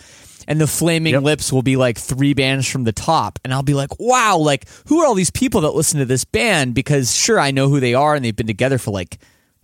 and 0.48 0.60
the 0.60 0.68
Flaming 0.68 1.14
Yep. 1.14 1.24
Lips 1.24 1.54
will 1.54 1.62
be 1.62 1.76
like 1.76 1.98
three 1.98 2.34
bands 2.34 2.68
from 2.68 2.84
the 2.84 2.92
top. 2.92 3.40
And 3.44 3.54
I'll 3.54 3.64
be 3.64 3.74
like 3.74 4.00
wow 4.00 4.38
like 4.38 4.66
who 4.88 5.02
are 5.02 5.06
all 5.08 5.16
these 5.16 5.32
people 5.32 5.62
that 5.62 5.72
listen 5.72 6.00
to 6.00 6.06
this 6.06 6.26
band? 6.26 6.74
Because 6.74 7.16
sure 7.16 7.40
I 7.40 7.52
know 7.52 7.70
who 7.70 7.80
they 7.80 7.94
are 7.94 8.16
and 8.16 8.24
they've 8.24 8.36
been 8.36 8.48
together 8.48 8.78
for 8.78 8.92
like 8.92 9.18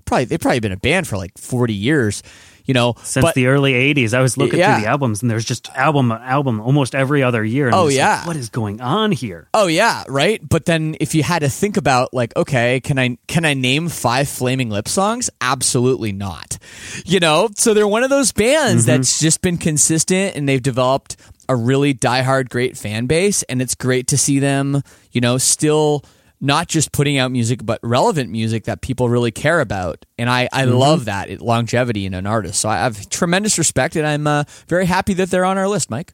probably 0.06 0.26
they've 0.26 0.40
probably 0.40 0.60
been 0.60 0.72
a 0.72 0.78
band 0.78 1.08
for 1.08 1.18
like 1.18 1.38
40 1.38 1.74
years 1.74 2.24
you 2.70 2.74
know 2.76 2.94
since 3.02 3.26
but- 3.26 3.34
the 3.34 3.48
early 3.48 3.74
'80s, 3.74 4.14
I 4.14 4.22
was 4.22 4.38
looking 4.38 4.60
Yeah. 4.60 4.76
through 4.76 4.84
the 4.84 4.90
albums, 4.90 5.24
and 5.24 5.32
there's 5.32 5.44
just 5.44 5.70
album 5.74 6.12
album 6.12 6.62
almost 6.62 6.94
every 6.94 7.24
other 7.24 7.44
year. 7.44 7.66
And 7.66 7.76
Oh, 7.76 7.88
just 7.90 7.98
like, 7.98 8.06
yeah. 8.06 8.28
what 8.28 8.36
is 8.36 8.50
going 8.50 8.80
on 8.80 9.12
here? 9.12 9.48
Oh 9.56 9.66
yeah, 9.66 10.04
right. 10.08 10.40
But 10.48 10.66
then 10.66 10.96
if 11.00 11.16
you 11.16 11.24
had 11.24 11.40
to 11.40 11.50
think 11.50 11.78
about 11.78 12.14
like, 12.14 12.36
okay, 12.38 12.80
can 12.80 13.00
I 13.00 13.18
can 13.28 13.44
I 13.44 13.56
name 13.56 13.90
five 13.90 14.30
Flaming 14.30 14.70
Lip 14.70 14.88
songs? 14.88 15.32
Absolutely 15.42 16.12
not. 16.12 16.60
You 17.06 17.20
know, 17.20 17.50
so 17.56 17.74
they're 17.74 17.88
one 17.88 18.04
of 18.04 18.12
those 18.12 18.32
bands 18.32 18.84
mm-hmm. 18.84 18.98
that's 18.98 19.20
just 19.20 19.42
been 19.42 19.58
consistent 19.58 20.36
and 20.36 20.48
they've 20.48 20.62
developed 20.62 21.18
a 21.50 21.56
really 21.56 21.96
diehard 21.96 22.50
great 22.50 22.78
fan 22.78 23.08
base, 23.08 23.42
and 23.50 23.64
it's 23.64 23.74
great 23.74 24.06
to 24.10 24.18
see 24.20 24.38
them, 24.38 24.84
you 25.12 25.22
know, 25.22 25.40
still 25.40 26.04
not 26.42 26.68
just 26.68 26.92
putting 26.92 27.18
out 27.18 27.32
music 27.32 27.66
but 27.66 27.80
relevant 27.84 28.30
music 28.30 28.66
that 28.66 28.82
people 28.82 29.10
really 29.10 29.32
care 29.32 29.60
about. 29.60 30.06
And 30.18 30.30
i, 30.30 30.50
I 30.52 30.66
love 30.66 31.06
that 31.06 31.30
it, 31.30 31.42
longevity 31.42 32.06
in 32.06 32.14
an 32.14 32.26
artist. 32.26 32.62
So 32.62 32.70
i 32.70 32.78
have 32.78 33.10
tremendous 33.10 33.58
respect 33.58 33.96
and 33.96 34.06
i'm 34.06 34.28
uh, 34.28 34.44
very 34.68 34.86
happy 34.86 35.14
that 35.16 35.30
they're 35.30 35.46
on 35.46 35.58
our 35.58 35.68
list 35.68 35.90
mike. 35.90 36.14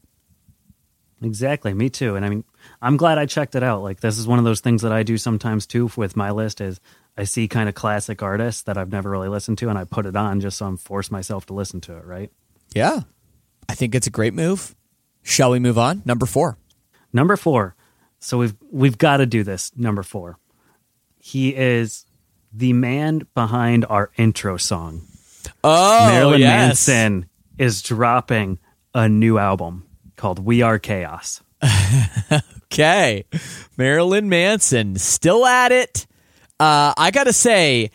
Exactly, 1.22 1.72
me 1.72 1.88
too. 1.88 2.14
And 2.14 2.26
I 2.26 2.28
mean, 2.28 2.44
I'm 2.82 2.98
glad 2.98 3.16
I 3.16 3.24
checked 3.24 3.54
it 3.54 3.62
out. 3.62 3.82
Like 3.82 4.00
this 4.00 4.18
is 4.18 4.26
one 4.26 4.38
of 4.38 4.44
those 4.44 4.60
things 4.60 4.82
that 4.82 4.92
I 4.92 5.02
do 5.02 5.16
sometimes 5.16 5.66
too 5.66 5.90
with 5.96 6.14
my 6.14 6.30
list 6.30 6.60
is 6.60 6.78
I 7.16 7.24
see 7.24 7.48
kind 7.48 7.70
of 7.70 7.74
classic 7.74 8.22
artists 8.22 8.62
that 8.64 8.76
I've 8.76 8.92
never 8.92 9.08
really 9.08 9.28
listened 9.28 9.56
to 9.58 9.70
and 9.70 9.78
I 9.78 9.84
put 9.84 10.04
it 10.04 10.14
on 10.14 10.40
just 10.40 10.58
so 10.58 10.66
I'm 10.66 10.76
force 10.76 11.10
myself 11.10 11.46
to 11.46 11.54
listen 11.54 11.80
to 11.82 11.96
it, 11.96 12.04
right? 12.04 12.30
yeah. 12.74 13.00
I 13.68 13.74
think 13.74 13.94
it's 13.94 14.06
a 14.06 14.10
great 14.10 14.34
move. 14.34 14.76
Shall 15.22 15.50
we 15.50 15.58
move 15.58 15.76
on? 15.78 16.02
Number 16.04 16.26
four. 16.26 16.56
Number 17.12 17.36
4. 17.36 17.74
So 18.26 18.38
we've 18.38 18.56
we've 18.72 18.98
got 18.98 19.18
to 19.18 19.26
do 19.26 19.44
this. 19.44 19.70
Number 19.76 20.02
4. 20.02 20.36
He 21.20 21.54
is 21.54 22.06
the 22.52 22.72
man 22.72 23.24
behind 23.36 23.86
our 23.88 24.10
intro 24.16 24.56
song. 24.56 25.02
Oh, 25.62 26.08
Marilyn 26.08 26.40
yes. 26.40 26.88
Manson 26.88 27.26
is 27.56 27.82
dropping 27.82 28.58
a 28.92 29.08
new 29.08 29.38
album 29.38 29.86
called 30.16 30.40
We 30.40 30.62
Are 30.62 30.80
Chaos. 30.80 31.40
Okay. 32.72 33.24
Marilyn 33.78 34.28
Manson, 34.28 34.96
still 34.96 35.46
at 35.46 35.70
it. 35.70 36.04
Uh, 36.58 36.92
I 36.96 37.12
got 37.12 37.24
to 37.24 37.32
say, 37.32 37.92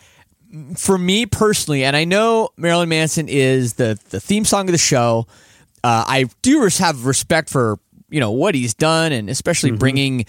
for 0.76 0.96
me 0.96 1.26
personally, 1.26 1.84
and 1.84 1.94
I 1.94 2.04
know 2.04 2.48
Marilyn 2.56 2.88
Manson 2.88 3.28
is 3.28 3.74
the, 3.74 3.98
the 4.08 4.18
theme 4.18 4.46
song 4.46 4.66
of 4.68 4.72
the 4.72 4.78
show, 4.78 5.26
uh, 5.84 6.04
I 6.08 6.24
do 6.40 6.66
have 6.78 7.04
respect 7.04 7.50
for, 7.50 7.78
you 8.12 8.20
know, 8.20 8.30
what 8.30 8.54
he's 8.54 8.74
done 8.74 9.10
and 9.12 9.28
especially 9.30 9.72
bringing 9.72 10.26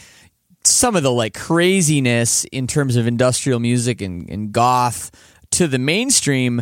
some 0.63 0.95
of 0.95 1.03
the 1.03 1.11
like 1.11 1.33
craziness 1.33 2.45
in 2.45 2.67
terms 2.67 2.95
of 2.95 3.05
industrial 3.05 3.59
music 3.59 4.01
and, 4.01 4.29
and 4.29 4.51
goth 4.51 5.11
to 5.51 5.67
the 5.67 5.77
mainstream. 5.77 6.61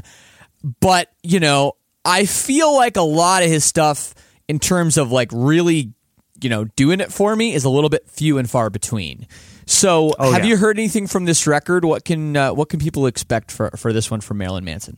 But, 0.79 1.09
you 1.23 1.39
know, 1.39 1.73
I 2.03 2.25
feel 2.25 2.75
like 2.75 2.97
a 2.97 3.01
lot 3.01 3.43
of 3.43 3.49
his 3.49 3.63
stuff 3.63 4.13
in 4.47 4.59
terms 4.59 4.97
of 4.97 5.11
like 5.11 5.29
really, 5.31 5.93
you 6.41 6.49
know, 6.49 6.65
doing 6.65 6.99
it 6.99 7.11
for 7.11 7.35
me 7.35 7.53
is 7.53 7.63
a 7.63 7.69
little 7.69 7.89
bit 7.89 8.09
few 8.09 8.37
and 8.39 8.49
far 8.49 8.69
between. 8.69 9.27
So, 9.67 10.13
Oh, 10.19 10.31
have 10.31 10.43
yeah. 10.43 10.49
you 10.49 10.57
heard 10.57 10.77
anything 10.77 11.07
from 11.07 11.25
this 11.25 11.45
record? 11.47 11.85
What 11.85 12.03
can 12.03 12.35
uh, 12.35 12.53
what 12.53 12.69
can 12.69 12.79
people 12.79 13.05
expect 13.05 13.51
for 13.51 13.69
for 13.77 13.93
this 13.93 14.09
one 14.11 14.19
from 14.21 14.39
Marilyn 14.39 14.65
Manson? 14.65 14.97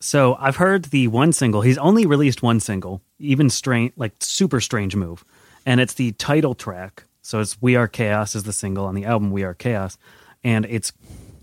So 0.00 0.36
I've 0.38 0.56
heard 0.56 0.86
the 0.86 1.08
one 1.08 1.32
single. 1.32 1.60
He's 1.60 1.78
only 1.78 2.06
released 2.06 2.42
one 2.42 2.60
single, 2.60 3.02
even 3.18 3.50
strange, 3.50 3.92
like 3.96 4.12
super 4.20 4.60
strange 4.60 4.94
move, 4.94 5.24
and 5.66 5.80
it's 5.80 5.94
the 5.94 6.12
title 6.12 6.54
track. 6.54 7.04
So 7.22 7.40
it's 7.40 7.60
"We 7.60 7.76
Are 7.76 7.88
Chaos" 7.88 8.34
is 8.34 8.44
the 8.44 8.52
single 8.52 8.86
on 8.86 8.94
the 8.94 9.04
album 9.04 9.32
"We 9.32 9.42
Are 9.42 9.54
Chaos," 9.54 9.98
and 10.44 10.64
it's 10.66 10.92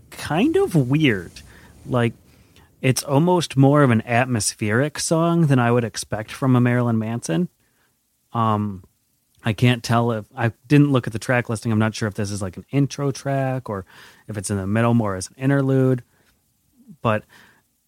kind 0.09 0.55
of 0.55 0.74
weird. 0.74 1.31
Like 1.85 2.13
it's 2.81 3.03
almost 3.03 3.57
more 3.57 3.83
of 3.83 3.91
an 3.91 4.03
atmospheric 4.05 5.00
song 5.00 5.47
than 5.47 5.59
I 5.59 5.71
would 5.71 5.83
expect 5.83 6.31
from 6.31 6.55
a 6.55 6.62
Marilyn 6.62 6.97
Manson. 6.97 7.50
Um, 8.31 8.83
I 9.43 9.53
can't 9.53 9.83
tell 9.83 10.12
if 10.12 10.25
I 10.35 10.53
didn't 10.67 10.91
look 10.91 11.07
at 11.07 11.13
the 11.13 11.19
track 11.19 11.50
listing. 11.50 11.71
I'm 11.71 11.79
not 11.79 11.93
sure 11.93 12.07
if 12.07 12.15
this 12.15 12.31
is 12.31 12.41
like 12.41 12.57
an 12.57 12.65
intro 12.71 13.12
track 13.12 13.69
or 13.69 13.85
if 14.27 14.38
it's 14.38 14.50
in 14.50 14.57
the 14.57 14.67
middle 14.67 14.93
more 14.93 15.15
as 15.15 15.27
an 15.27 15.35
interlude, 15.38 16.03
but 17.01 17.24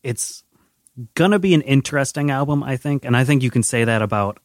it's 0.03 0.43
gonna 1.15 1.39
be 1.39 1.53
an 1.53 1.61
interesting 1.61 2.31
album, 2.31 2.63
I 2.63 2.77
think, 2.77 3.05
and 3.05 3.15
I 3.15 3.23
think 3.23 3.43
you 3.43 3.51
can 3.51 3.63
say 3.63 3.83
that 3.83 4.01
about 4.01 4.39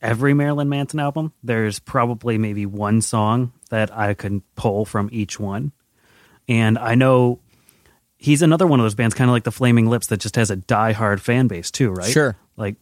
every 0.00 0.34
Marilyn 0.34 0.68
Manson 0.68 1.00
album. 1.00 1.32
There's 1.42 1.78
probably 1.78 2.38
maybe 2.38 2.66
one 2.66 3.00
song 3.00 3.52
that 3.70 3.96
I 3.96 4.14
can 4.14 4.42
pull 4.56 4.84
from 4.84 5.08
each 5.12 5.38
one, 5.38 5.72
and 6.48 6.78
I 6.78 6.94
know 6.94 7.40
he's 8.16 8.42
another 8.42 8.66
one 8.66 8.80
of 8.80 8.84
those 8.84 8.94
bands, 8.94 9.14
kind 9.14 9.28
of 9.28 9.32
like 9.32 9.44
the 9.44 9.50
Flaming 9.52 9.88
Lips, 9.88 10.06
that 10.08 10.20
just 10.20 10.36
has 10.36 10.50
a 10.50 10.56
diehard 10.56 11.20
fan 11.20 11.46
base 11.48 11.70
too, 11.70 11.90
right? 11.90 12.10
Sure. 12.10 12.36
Like 12.56 12.76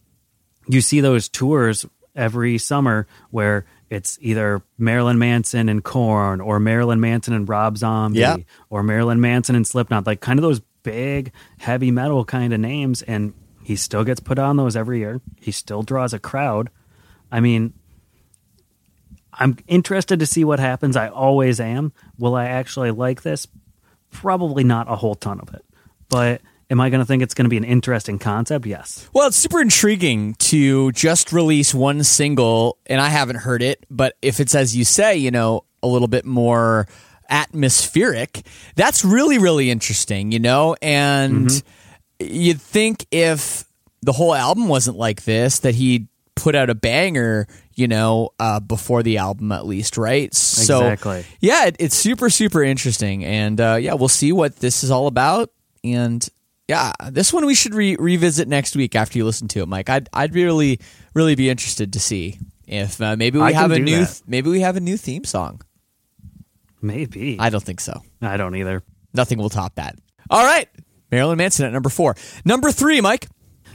you 0.67 0.81
see 0.81 1.01
those 1.01 1.27
tours 1.29 1.85
every 2.15 2.57
summer 2.57 3.07
where 3.31 3.65
it's 3.89 4.17
either 4.21 4.61
Marilyn 4.77 5.17
Manson 5.17 5.67
and 5.69 5.83
Korn 5.83 6.39
or 6.41 6.59
Marilyn 6.59 6.99
Manson 6.99 7.33
and 7.33 7.47
Rob 7.49 7.77
Zombie 7.77 8.19
Yeah. 8.19 8.37
or 8.69 8.83
Marilyn 8.83 9.19
Manson 9.19 9.55
and 9.55 9.65
Slipknot, 9.65 10.05
like 10.05 10.21
kind 10.21 10.37
of 10.37 10.43
those 10.43 10.61
big 10.83 11.31
heavy 11.59 11.91
metal 11.91 12.25
kind 12.25 12.53
of 12.53 12.59
names. 12.59 13.01
And 13.01 13.33
he 13.63 13.75
still 13.75 14.03
gets 14.03 14.19
put 14.19 14.39
on 14.39 14.57
those 14.57 14.75
every 14.75 14.99
year. 14.99 15.21
He 15.39 15.51
still 15.51 15.83
draws 15.83 16.13
a 16.13 16.19
crowd. 16.19 16.69
I 17.31 17.39
mean, 17.39 17.73
I'm 19.33 19.57
interested 19.67 20.19
to 20.19 20.25
see 20.25 20.43
what 20.43 20.59
happens. 20.59 20.95
I 20.95 21.07
always 21.07 21.59
am. 21.59 21.93
Will 22.17 22.35
I 22.35 22.45
actually 22.45 22.91
like 22.91 23.21
this? 23.21 23.47
Probably 24.11 24.63
not 24.63 24.91
a 24.91 24.95
whole 24.95 25.15
ton 25.15 25.39
of 25.39 25.53
it. 25.53 25.63
But 26.09 26.41
am 26.69 26.81
I 26.81 26.89
going 26.89 26.99
to 26.99 27.05
think 27.05 27.23
it's 27.23 27.33
going 27.33 27.45
to 27.45 27.49
be 27.49 27.57
an 27.57 27.63
interesting 27.63 28.19
concept? 28.19 28.65
Yes. 28.65 29.07
Well, 29.13 29.27
it's 29.27 29.37
super 29.37 29.61
intriguing 29.61 30.35
to 30.35 30.91
just 30.91 31.31
release 31.31 31.73
one 31.73 32.03
single, 32.03 32.77
and 32.85 32.99
I 32.99 33.09
haven't 33.09 33.37
heard 33.37 33.61
it, 33.61 33.85
but 33.89 34.17
if 34.21 34.39
it's 34.39 34.55
as 34.55 34.75
you 34.75 34.83
say, 34.83 35.15
you 35.17 35.31
know, 35.31 35.63
a 35.81 35.87
little 35.87 36.07
bit 36.07 36.25
more 36.25 36.87
atmospheric. 37.31 38.45
That's 38.75 39.03
really, 39.03 39.37
really 39.39 39.71
interesting, 39.71 40.31
you 40.31 40.39
know? 40.39 40.75
And 40.81 41.47
Mm-hmm. 41.47 42.27
you'd 42.35 42.61
think 42.61 43.05
if 43.11 43.63
the 44.01 44.11
whole 44.11 44.35
album 44.35 44.67
wasn't 44.67 44.97
like 44.97 45.23
this, 45.23 45.59
that 45.59 45.75
he'd 45.75 46.07
put 46.35 46.55
out 46.55 46.69
a 46.69 46.75
banger, 46.75 47.47
you 47.75 47.87
know, 47.87 48.29
uh, 48.39 48.59
before 48.59 49.03
the 49.03 49.17
album 49.17 49.51
at 49.51 49.65
least, 49.65 49.97
right? 49.97 50.33
So, 50.33 50.77
Exactly. 50.79 51.25
yeah, 51.39 51.65
it, 51.67 51.75
it's 51.79 51.95
super, 51.95 52.29
super 52.29 52.63
interesting. 52.63 53.23
And 53.23 53.59
uh, 53.59 53.77
yeah, 53.79 53.93
we'll 53.93 54.07
see 54.09 54.31
what 54.31 54.57
this 54.57 54.83
is 54.83 54.91
all 54.91 55.07
about. 55.07 55.51
And 55.83 56.27
yeah, 56.67 56.93
this 57.09 57.31
one 57.33 57.45
we 57.45 57.55
should 57.55 57.73
re- 57.75 57.95
revisit 57.99 58.47
next 58.47 58.75
week 58.75 58.95
after 58.95 59.17
you 59.17 59.25
listen 59.25 59.47
to 59.49 59.61
it, 59.61 59.67
Mike. 59.67 59.89
I'd, 59.89 60.09
I'd 60.13 60.33
really, 60.33 60.79
really 61.13 61.35
be 61.35 61.49
interested 61.49 61.93
to 61.93 61.99
see 61.99 62.39
if 62.67 63.01
uh, 63.01 63.15
maybe 63.17 63.37
we 63.39 63.45
I 63.45 63.51
have 63.51 63.71
a 63.71 63.79
new, 63.79 64.05
that. 64.05 64.21
maybe 64.25 64.49
we 64.49 64.61
have 64.61 64.77
a 64.77 64.79
new 64.79 64.95
theme 64.97 65.25
song. 65.25 65.61
Maybe. 66.81 67.37
I 67.39 67.49
don't 67.49 67.63
think 67.63 67.79
so. 67.79 68.01
I 68.21 68.37
don't 68.37 68.55
either. 68.55 68.83
Nothing 69.13 69.37
will 69.37 69.49
top 69.49 69.75
that. 69.75 69.97
All 70.29 70.43
right. 70.43 70.67
Marilyn 71.11 71.37
Manson 71.37 71.65
at 71.65 71.73
number 71.73 71.89
four. 71.89 72.15
Number 72.45 72.71
three, 72.71 73.01
Mike. 73.01 73.27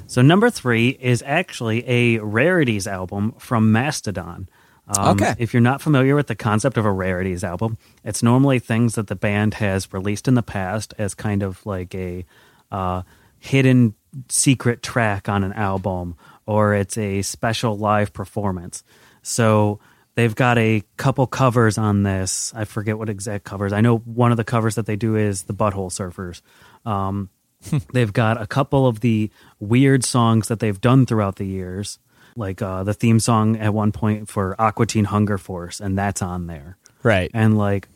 So 0.06 0.22
number 0.22 0.50
three 0.50 0.90
is 0.90 1.22
actually 1.26 1.86
a 1.88 2.18
rarities 2.18 2.86
album 2.86 3.32
from 3.38 3.72
Mastodon. 3.72 4.48
Um, 4.88 5.08
Okay. 5.20 5.34
If 5.38 5.52
you're 5.52 5.60
not 5.60 5.82
familiar 5.82 6.14
with 6.14 6.28
the 6.28 6.36
concept 6.36 6.78
of 6.78 6.84
a 6.84 6.92
rarities 6.92 7.42
album, 7.42 7.76
it's 8.04 8.22
normally 8.22 8.58
things 8.60 8.94
that 8.94 9.08
the 9.08 9.16
band 9.16 9.54
has 9.54 9.92
released 9.92 10.28
in 10.28 10.34
the 10.34 10.42
past 10.42 10.94
as 10.96 11.14
kind 11.14 11.42
of 11.42 11.64
like 11.66 11.94
a 11.94 12.24
uh, 12.70 13.02
hidden 13.38 13.94
secret 14.28 14.82
track 14.82 15.28
on 15.28 15.42
an 15.44 15.52
album, 15.52 16.16
or 16.46 16.72
it's 16.74 16.96
a 16.96 17.22
special 17.22 17.76
live 17.76 18.12
performance. 18.12 18.82
So 19.22 19.80
they've 20.16 20.34
got 20.34 20.58
a 20.58 20.82
couple 20.96 21.26
covers 21.26 21.78
on 21.78 22.02
this. 22.02 22.52
I 22.56 22.64
forget 22.64 22.98
what 22.98 23.08
exact 23.08 23.44
covers. 23.44 23.72
I 23.72 23.80
know 23.80 23.98
one 23.98 24.32
of 24.32 24.36
the 24.36 24.44
covers 24.44 24.74
that 24.74 24.86
they 24.86 24.96
do 24.96 25.14
is 25.14 25.44
the 25.44 25.54
Butthole 25.54 25.92
Surfers. 25.92 26.42
Um, 26.90 27.30
they've 27.92 28.12
got 28.12 28.40
a 28.40 28.46
couple 28.46 28.86
of 28.86 29.00
the 29.00 29.30
weird 29.60 30.04
songs 30.04 30.48
that 30.48 30.58
they've 30.58 30.80
done 30.80 31.06
throughout 31.06 31.36
the 31.36 31.46
years, 31.46 31.98
like 32.34 32.60
uh, 32.60 32.82
the 32.82 32.94
theme 32.94 33.20
song 33.20 33.56
at 33.56 33.72
one 33.72 33.92
point 33.92 34.28
for 34.28 34.60
Aqua 34.60 34.86
Teen 34.86 35.04
Hunger 35.04 35.38
Force, 35.38 35.80
and 35.80 35.96
that's 35.96 36.22
on 36.22 36.46
there. 36.46 36.76
Right. 37.02 37.30
And 37.32 37.56
like 37.56 37.88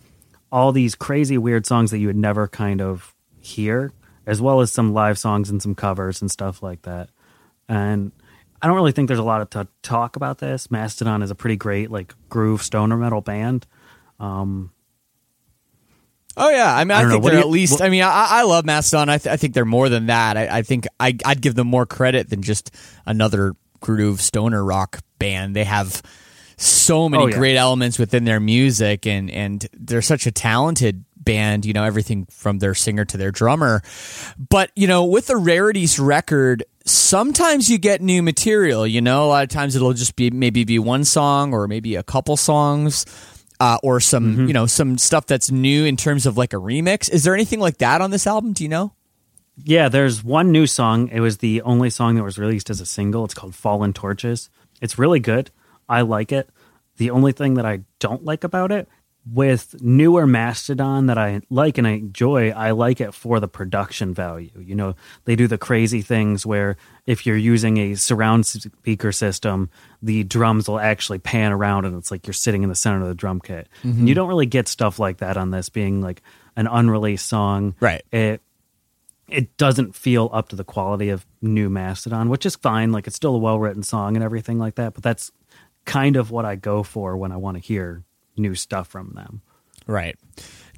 all 0.52 0.72
these 0.72 0.94
crazy 0.94 1.38
weird 1.38 1.66
songs 1.66 1.90
that 1.90 1.98
you 1.98 2.06
would 2.06 2.16
never 2.16 2.46
kind 2.48 2.80
of 2.80 3.14
hear, 3.40 3.92
as 4.26 4.40
well 4.40 4.60
as 4.60 4.70
some 4.70 4.92
live 4.92 5.18
songs 5.18 5.50
and 5.50 5.62
some 5.62 5.74
covers 5.74 6.20
and 6.20 6.30
stuff 6.30 6.62
like 6.62 6.82
that. 6.82 7.08
And 7.68 8.12
I 8.62 8.66
don't 8.66 8.76
really 8.76 8.92
think 8.92 9.08
there's 9.08 9.18
a 9.20 9.22
lot 9.24 9.50
to 9.52 9.68
talk 9.82 10.16
about 10.16 10.38
this. 10.38 10.70
Mastodon 10.70 11.22
is 11.22 11.30
a 11.30 11.34
pretty 11.34 11.56
great 11.56 11.90
like 11.90 12.14
groove 12.28 12.62
stoner 12.62 12.96
metal 12.96 13.20
band. 13.20 13.66
Um, 14.18 14.72
Oh 16.36 16.48
yeah, 16.48 16.74
I 16.74 16.84
mean, 16.84 16.96
I, 16.96 17.02
know. 17.02 17.10
think 17.10 17.24
they're 17.24 17.34
you- 17.34 17.40
at 17.40 17.48
least. 17.48 17.72
what- 17.72 17.82
I 17.82 17.88
mean, 17.88 18.02
I, 18.02 18.26
I 18.30 18.42
love 18.44 18.64
Mastodon. 18.64 19.08
I, 19.08 19.18
th- 19.18 19.32
I 19.32 19.36
think 19.36 19.52
they're 19.52 19.64
more 19.64 19.88
than 19.88 20.06
that. 20.06 20.36
I, 20.36 20.58
I 20.58 20.62
think 20.62 20.86
I, 20.98 21.16
I'd 21.24 21.40
give 21.42 21.54
them 21.56 21.66
more 21.66 21.86
credit 21.86 22.30
than 22.30 22.40
just 22.42 22.70
another 23.04 23.54
groove 23.80 24.20
stoner 24.20 24.64
rock 24.64 25.00
band. 25.18 25.56
They 25.56 25.64
have 25.64 26.00
so 26.56 27.08
many 27.08 27.24
Oh, 27.24 27.26
yeah. 27.26 27.36
great 27.36 27.56
elements 27.56 27.98
within 27.98 28.24
their 28.24 28.38
music, 28.40 29.06
and 29.06 29.28
and 29.30 29.66
they're 29.72 30.02
such 30.02 30.26
a 30.26 30.30
talented 30.30 31.04
band. 31.20 31.64
You 31.64 31.72
know, 31.72 31.84
everything 31.84 32.26
from 32.30 32.58
their 32.58 32.74
singer 32.74 33.04
to 33.04 33.16
their 33.16 33.30
drummer. 33.30 33.82
But 34.38 34.70
you 34.74 34.86
know, 34.86 35.04
with 35.04 35.26
the 35.26 35.36
rarities 35.36 35.98
record. 35.98 36.64
Sometimes 36.86 37.70
you 37.70 37.78
get 37.78 38.00
new 38.00 38.22
material, 38.22 38.86
you 38.86 39.00
know. 39.02 39.26
A 39.26 39.28
lot 39.28 39.42
of 39.44 39.50
times 39.50 39.76
it'll 39.76 39.92
just 39.92 40.16
be 40.16 40.30
maybe 40.30 40.64
be 40.64 40.78
one 40.78 41.04
song 41.04 41.52
or 41.52 41.68
maybe 41.68 41.94
a 41.94 42.02
couple 42.02 42.36
songs 42.38 43.04
uh, 43.60 43.76
or 43.82 44.00
some 44.00 44.32
Mm-hmm. 44.32 44.46
you 44.46 44.54
know 44.54 44.66
some 44.66 44.96
stuff 44.96 45.26
that's 45.26 45.50
new 45.50 45.84
in 45.84 45.96
terms 45.96 46.24
of 46.26 46.36
like 46.38 46.52
a 46.52 46.56
remix. 46.56 47.08
Is 47.10 47.22
there 47.22 47.34
anything 47.34 47.60
like 47.60 47.76
that 47.78 48.00
on 48.00 48.10
this 48.10 48.26
album? 48.26 48.54
Do 48.54 48.64
you 48.64 48.70
know? 48.70 48.92
Yeah, 49.62 49.88
there's 49.90 50.24
one 50.24 50.52
new 50.52 50.66
song. 50.66 51.08
It 51.08 51.20
was 51.20 51.38
the 51.38 51.60
only 51.62 51.90
song 51.90 52.14
that 52.16 52.24
was 52.24 52.38
released 52.38 52.70
as 52.70 52.80
a 52.80 52.86
single. 52.86 53.24
It's 53.26 53.34
called 53.34 53.54
Fallen 53.54 53.92
Torches. 53.92 54.48
It's 54.80 54.98
really 54.98 55.20
good. 55.20 55.50
I 55.88 56.00
like 56.00 56.32
it. 56.32 56.48
The 56.96 57.10
only 57.10 57.32
thing 57.32 57.54
that 57.54 57.66
I 57.66 57.80
don't 57.98 58.24
like 58.24 58.42
about 58.42 58.72
it, 58.72 58.88
with 59.26 59.80
newer 59.82 60.26
Mastodon 60.26 61.06
that 61.06 61.18
I 61.18 61.40
like 61.50 61.78
and 61.78 61.86
I 61.86 61.92
enjoy, 61.92 62.50
I 62.50 62.70
like 62.70 63.00
it 63.00 63.12
for 63.12 63.38
the 63.38 63.48
production 63.48 64.14
value. 64.14 64.50
You 64.58 64.74
know, 64.74 64.94
they 65.24 65.36
do 65.36 65.46
the 65.46 65.58
crazy 65.58 66.00
things 66.00 66.46
where 66.46 66.76
if 67.06 67.26
you're 67.26 67.36
using 67.36 67.76
a 67.76 67.94
surround 67.96 68.46
speaker 68.46 69.12
system, 69.12 69.70
the 70.02 70.24
drums 70.24 70.68
will 70.68 70.80
actually 70.80 71.18
pan 71.18 71.52
around 71.52 71.84
and 71.84 71.96
it's 71.96 72.10
like 72.10 72.26
you're 72.26 72.34
sitting 72.34 72.62
in 72.62 72.68
the 72.68 72.74
center 72.74 73.02
of 73.02 73.08
the 73.08 73.14
drum 73.14 73.40
kit. 73.40 73.68
And 73.82 73.94
you 73.94 74.00
mm-hmm. 74.00 74.14
don't 74.14 74.28
really 74.28 74.46
get 74.46 74.68
stuff 74.68 74.98
like 74.98 75.18
that 75.18 75.36
on 75.36 75.50
this 75.50 75.68
being 75.68 76.00
like 76.00 76.22
an 76.56 76.66
unreleased 76.66 77.26
song. 77.26 77.74
Right. 77.80 78.02
It 78.10 78.40
it 79.28 79.56
doesn't 79.56 79.94
feel 79.94 80.28
up 80.32 80.48
to 80.48 80.56
the 80.56 80.64
quality 80.64 81.10
of 81.10 81.24
new 81.40 81.70
Mastodon, 81.70 82.30
which 82.30 82.44
is 82.44 82.56
fine. 82.56 82.90
Like 82.90 83.06
it's 83.06 83.16
still 83.16 83.36
a 83.36 83.38
well 83.38 83.60
written 83.60 83.82
song 83.82 84.16
and 84.16 84.24
everything 84.24 84.58
like 84.58 84.74
that. 84.74 84.94
But 84.94 85.02
that's 85.02 85.30
kind 85.84 86.16
of 86.16 86.30
what 86.30 86.44
I 86.44 86.56
go 86.56 86.82
for 86.82 87.16
when 87.16 87.32
I 87.32 87.36
want 87.36 87.56
to 87.56 87.62
hear 87.62 88.02
new 88.40 88.54
stuff 88.54 88.88
from 88.88 89.12
them. 89.14 89.42
Right. 89.86 90.16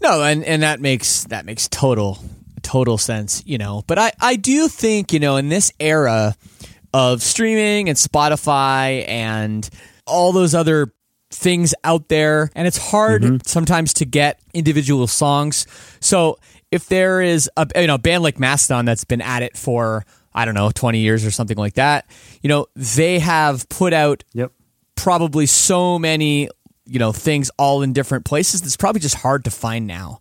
No, 0.03 0.23
and 0.23 0.45
and 0.45 0.63
that 0.63 0.81
makes 0.81 1.25
that 1.25 1.47
makes 1.47 1.69
total 1.69 2.19
total 2.63 2.99
sense, 2.99 3.43
you 3.47 3.59
know. 3.59 3.83
But 3.87 3.99
I 3.99 4.13
I 4.21 4.37
do 4.37 4.69
think, 4.69 5.13
you 5.13 5.21
know, 5.21 5.37
in 5.37 5.49
this 5.49 5.73
era 5.79 6.35
of 6.93 7.23
streaming 7.23 7.89
and 7.89 7.97
Spotify 7.97 9.09
and 9.09 9.69
all 10.07 10.33
those 10.33 10.55
other 10.55 10.93
things 11.31 11.75
out 11.83 12.09
there 12.09 12.51
and 12.55 12.67
it's 12.67 12.77
hard 12.77 13.23
mm-hmm. 13.23 13.37
sometimes 13.47 13.95
to 13.95 14.05
get 14.05 14.41
individual 14.53 15.07
songs. 15.07 15.67
So 16.01 16.39
if 16.71 16.89
there 16.89 17.21
is 17.21 17.49
a 17.57 17.67
you 17.77 17.87
know 17.87 17.99
band 17.99 18.23
like 18.23 18.39
Mastodon 18.39 18.85
that's 18.85 19.05
been 19.05 19.23
at 19.23 19.43
it 19.43 19.57
for 19.57 20.05
I 20.35 20.45
don't 20.45 20.55
know 20.55 20.71
20 20.71 20.99
years 20.99 21.25
or 21.25 21.31
something 21.31 21.57
like 21.57 21.75
that, 21.75 22.07
you 22.43 22.49
know, 22.49 22.67
they 22.75 23.19
have 23.19 23.69
put 23.69 23.93
out 23.93 24.25
Yep. 24.35 24.53
probably 24.95 25.47
so 25.47 25.99
many 25.99 26.49
you 26.87 26.99
know 26.99 27.13
things 27.13 27.51
all 27.59 27.83
in 27.83 27.93
different 27.93 28.25
places 28.25 28.63
it's 28.63 28.77
probably 28.77 29.01
just 29.01 29.15
hard 29.15 29.45
to 29.45 29.51
find 29.51 29.87
now. 29.87 30.21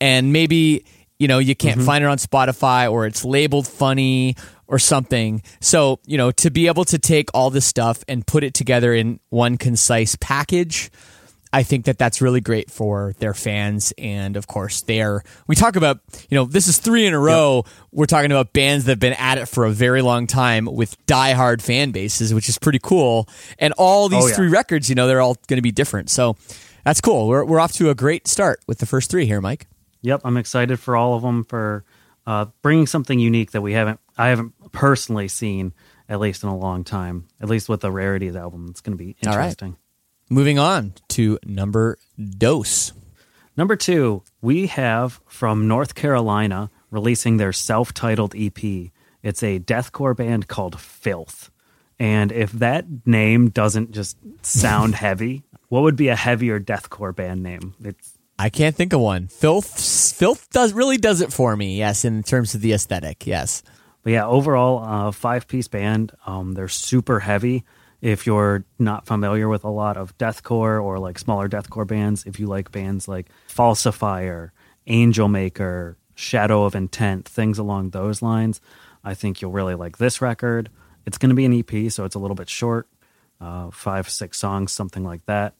And 0.00 0.32
maybe 0.32 0.84
you 1.18 1.28
know 1.28 1.38
you 1.38 1.54
can't 1.54 1.78
mm-hmm. 1.78 1.86
find 1.86 2.04
it 2.04 2.08
on 2.08 2.18
spotify 2.18 2.90
or 2.90 3.06
it's 3.06 3.24
labeled 3.24 3.66
funny 3.66 4.36
or 4.66 4.78
something. 4.78 5.42
So 5.60 6.00
you 6.06 6.18
know 6.18 6.30
to 6.32 6.50
be 6.50 6.66
able 6.66 6.84
to 6.86 6.98
take 6.98 7.30
all 7.34 7.50
this 7.50 7.66
stuff 7.66 8.04
and 8.08 8.26
put 8.26 8.44
it 8.44 8.54
together 8.54 8.94
in 8.94 9.20
one 9.30 9.58
concise 9.58 10.16
package 10.16 10.90
I 11.52 11.62
think 11.64 11.84
that 11.84 11.98
that's 11.98 12.22
really 12.22 12.40
great 12.40 12.70
for 12.70 13.14
their 13.18 13.34
fans, 13.34 13.92
and 13.98 14.36
of 14.36 14.46
course, 14.46 14.80
they're. 14.82 15.22
We 15.46 15.54
talk 15.54 15.76
about, 15.76 16.00
you 16.30 16.36
know, 16.36 16.44
this 16.46 16.66
is 16.66 16.78
three 16.78 17.04
in 17.06 17.12
a 17.12 17.18
row. 17.18 17.64
We're 17.90 18.06
talking 18.06 18.30
about 18.32 18.54
bands 18.54 18.86
that 18.86 18.92
have 18.92 19.00
been 19.00 19.12
at 19.14 19.36
it 19.36 19.46
for 19.46 19.66
a 19.66 19.70
very 19.70 20.00
long 20.00 20.26
time 20.26 20.64
with 20.64 20.96
diehard 21.06 21.60
fan 21.60 21.90
bases, 21.90 22.32
which 22.32 22.48
is 22.48 22.56
pretty 22.58 22.78
cool. 22.82 23.28
And 23.58 23.74
all 23.76 24.08
these 24.08 24.24
Oh, 24.24 24.28
yeah. 24.28 24.34
three 24.34 24.48
records, 24.48 24.88
you 24.88 24.94
know, 24.94 25.06
they're 25.06 25.20
all 25.20 25.36
going 25.46 25.58
to 25.58 25.62
be 25.62 25.72
different. 25.72 26.08
So 26.08 26.36
that's 26.84 27.02
cool. 27.02 27.28
We're 27.28 27.44
we're 27.44 27.60
off 27.60 27.72
to 27.72 27.90
a 27.90 27.94
great 27.94 28.26
start 28.28 28.60
with 28.66 28.78
the 28.78 28.86
first 28.86 29.10
three 29.10 29.26
here, 29.26 29.40
Mike. 29.42 29.66
Yep. 30.00 30.22
I'm 30.24 30.38
excited 30.38 30.80
for 30.80 30.96
all 30.96 31.14
of 31.14 31.22
them 31.22 31.44
for 31.44 31.84
uh, 32.26 32.46
bringing 32.62 32.86
something 32.86 33.18
unique 33.18 33.50
that 33.50 33.60
we 33.60 33.74
haven't, 33.74 34.00
I 34.16 34.28
haven't 34.28 34.54
personally 34.72 35.28
seen 35.28 35.74
at 36.08 36.18
least 36.18 36.42
in 36.44 36.48
a 36.48 36.56
long 36.56 36.82
time. 36.82 37.26
At 37.40 37.48
least 37.50 37.68
with 37.68 37.80
the 37.82 37.90
rarities 37.92 38.36
album, 38.36 38.68
it's 38.70 38.80
going 38.80 38.96
to 38.96 39.04
be 39.04 39.16
interesting. 39.22 39.76
Moving 40.32 40.58
on 40.58 40.94
to 41.08 41.38
number 41.44 41.98
dose. 42.38 42.94
Number 43.54 43.76
two, 43.76 44.22
we 44.40 44.66
have 44.68 45.20
from 45.26 45.68
North 45.68 45.94
Carolina 45.94 46.70
releasing 46.90 47.36
their 47.36 47.52
self 47.52 47.92
titled 47.92 48.34
EP. 48.34 48.58
It's 49.22 49.42
a 49.42 49.60
deathcore 49.60 50.16
band 50.16 50.48
called 50.48 50.80
Filth. 50.80 51.50
And 51.98 52.32
if 52.32 52.50
that 52.52 52.86
name 53.04 53.50
doesn't 53.50 53.90
just 53.90 54.16
sound 54.40 54.94
heavy, 55.04 55.42
what 55.68 55.82
would 55.82 55.96
be 55.96 56.08
a 56.08 56.16
heavier 56.16 56.58
deathcore 56.58 57.14
band 57.14 57.42
name? 57.42 57.74
It's 57.84 58.16
I 58.38 58.48
can't 58.48 58.74
think 58.74 58.94
of 58.94 59.00
one. 59.02 59.28
Filth 59.28 60.14
Filth 60.16 60.48
does 60.48 60.72
really 60.72 60.96
does 60.96 61.20
it 61.20 61.30
for 61.30 61.54
me. 61.54 61.76
Yes, 61.76 62.06
in 62.06 62.22
terms 62.22 62.54
of 62.54 62.62
the 62.62 62.72
aesthetic. 62.72 63.26
Yes. 63.26 63.62
But 64.02 64.14
yeah, 64.14 64.26
overall, 64.26 64.82
uh, 64.82 65.10
five 65.10 65.46
piece 65.46 65.68
band. 65.68 66.12
Um, 66.24 66.54
they're 66.54 66.68
super 66.68 67.20
heavy. 67.20 67.64
If 68.02 68.26
you're 68.26 68.64
not 68.78 69.06
familiar 69.06 69.48
with 69.48 69.64
a 69.64 69.70
lot 69.70 69.96
of 69.96 70.18
deathcore 70.18 70.82
or 70.82 70.98
like 70.98 71.18
smaller 71.18 71.48
deathcore 71.48 71.86
bands, 71.86 72.26
if 72.26 72.38
you 72.38 72.46
like 72.46 72.72
bands 72.72 73.06
like 73.06 73.28
Falsifier, 73.48 74.50
Angel 74.88 75.28
Maker, 75.28 75.96
Shadow 76.16 76.64
of 76.64 76.74
Intent, 76.74 77.28
things 77.28 77.58
along 77.58 77.90
those 77.90 78.20
lines, 78.20 78.60
I 79.04 79.14
think 79.14 79.40
you'll 79.40 79.52
really 79.52 79.76
like 79.76 79.98
this 79.98 80.20
record. 80.20 80.68
It's 81.06 81.16
going 81.16 81.30
to 81.30 81.36
be 81.36 81.44
an 81.44 81.52
EP, 81.52 81.90
so 81.92 82.04
it's 82.04 82.16
a 82.16 82.18
little 82.18 82.34
bit 82.34 82.48
short, 82.48 82.88
uh, 83.40 83.70
five, 83.70 84.08
six 84.08 84.38
songs, 84.38 84.72
something 84.72 85.04
like 85.04 85.24
that. 85.26 85.54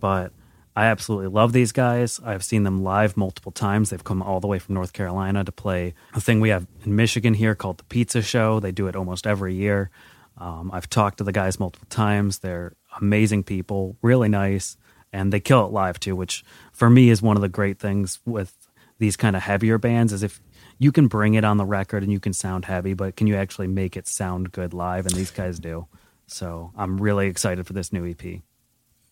But 0.00 0.32
I 0.76 0.86
absolutely 0.86 1.28
love 1.28 1.52
these 1.52 1.72
guys. 1.72 2.20
I've 2.22 2.44
seen 2.44 2.64
them 2.64 2.82
live 2.82 3.16
multiple 3.16 3.50
times. 3.50 3.90
They've 3.90 4.02
come 4.02 4.22
all 4.22 4.40
the 4.40 4.46
way 4.46 4.58
from 4.58 4.74
North 4.74 4.92
Carolina 4.92 5.42
to 5.42 5.52
play 5.52 5.94
a 6.14 6.20
thing 6.20 6.40
we 6.40 6.50
have 6.50 6.66
in 6.84 6.96
Michigan 6.96 7.32
here 7.32 7.54
called 7.54 7.78
the 7.78 7.84
Pizza 7.84 8.22
Show. 8.22 8.60
They 8.60 8.72
do 8.72 8.86
it 8.86 8.94
almost 8.94 9.26
every 9.26 9.54
year. 9.54 9.90
Um, 10.38 10.70
I've 10.72 10.88
talked 10.88 11.18
to 11.18 11.24
the 11.24 11.32
guys 11.32 11.58
multiple 11.58 11.88
times. 11.88 12.40
They're 12.40 12.74
amazing 13.00 13.44
people, 13.44 13.96
really 14.02 14.28
nice, 14.28 14.76
and 15.12 15.32
they 15.32 15.40
kill 15.40 15.64
it 15.66 15.72
live 15.72 15.98
too, 15.98 16.16
which 16.16 16.44
for 16.72 16.90
me 16.90 17.10
is 17.10 17.22
one 17.22 17.36
of 17.36 17.42
the 17.42 17.48
great 17.48 17.78
things 17.78 18.20
with 18.24 18.54
these 18.98 19.16
kind 19.16 19.36
of 19.36 19.42
heavier 19.42 19.78
bands 19.78 20.12
is 20.12 20.22
if 20.22 20.40
you 20.78 20.92
can 20.92 21.06
bring 21.08 21.34
it 21.34 21.44
on 21.44 21.56
the 21.56 21.64
record 21.64 22.02
and 22.02 22.12
you 22.12 22.20
can 22.20 22.32
sound 22.32 22.64
heavy, 22.64 22.94
but 22.94 23.16
can 23.16 23.26
you 23.26 23.36
actually 23.36 23.66
make 23.66 23.96
it 23.96 24.06
sound 24.06 24.52
good 24.52 24.74
live? 24.74 25.06
And 25.06 25.14
these 25.14 25.30
guys 25.30 25.58
do. 25.58 25.86
So 26.26 26.72
I'm 26.76 27.00
really 27.00 27.28
excited 27.28 27.66
for 27.66 27.72
this 27.72 27.92
new 27.92 28.06
EP. 28.06 28.40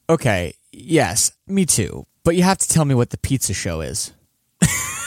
Okay, 0.08 0.54
yes, 0.72 1.32
me 1.46 1.64
too. 1.64 2.06
But 2.24 2.36
you 2.36 2.42
have 2.42 2.58
to 2.58 2.68
tell 2.68 2.84
me 2.84 2.94
what 2.94 3.10
the 3.10 3.18
pizza 3.18 3.54
show 3.54 3.80
is. 3.80 4.12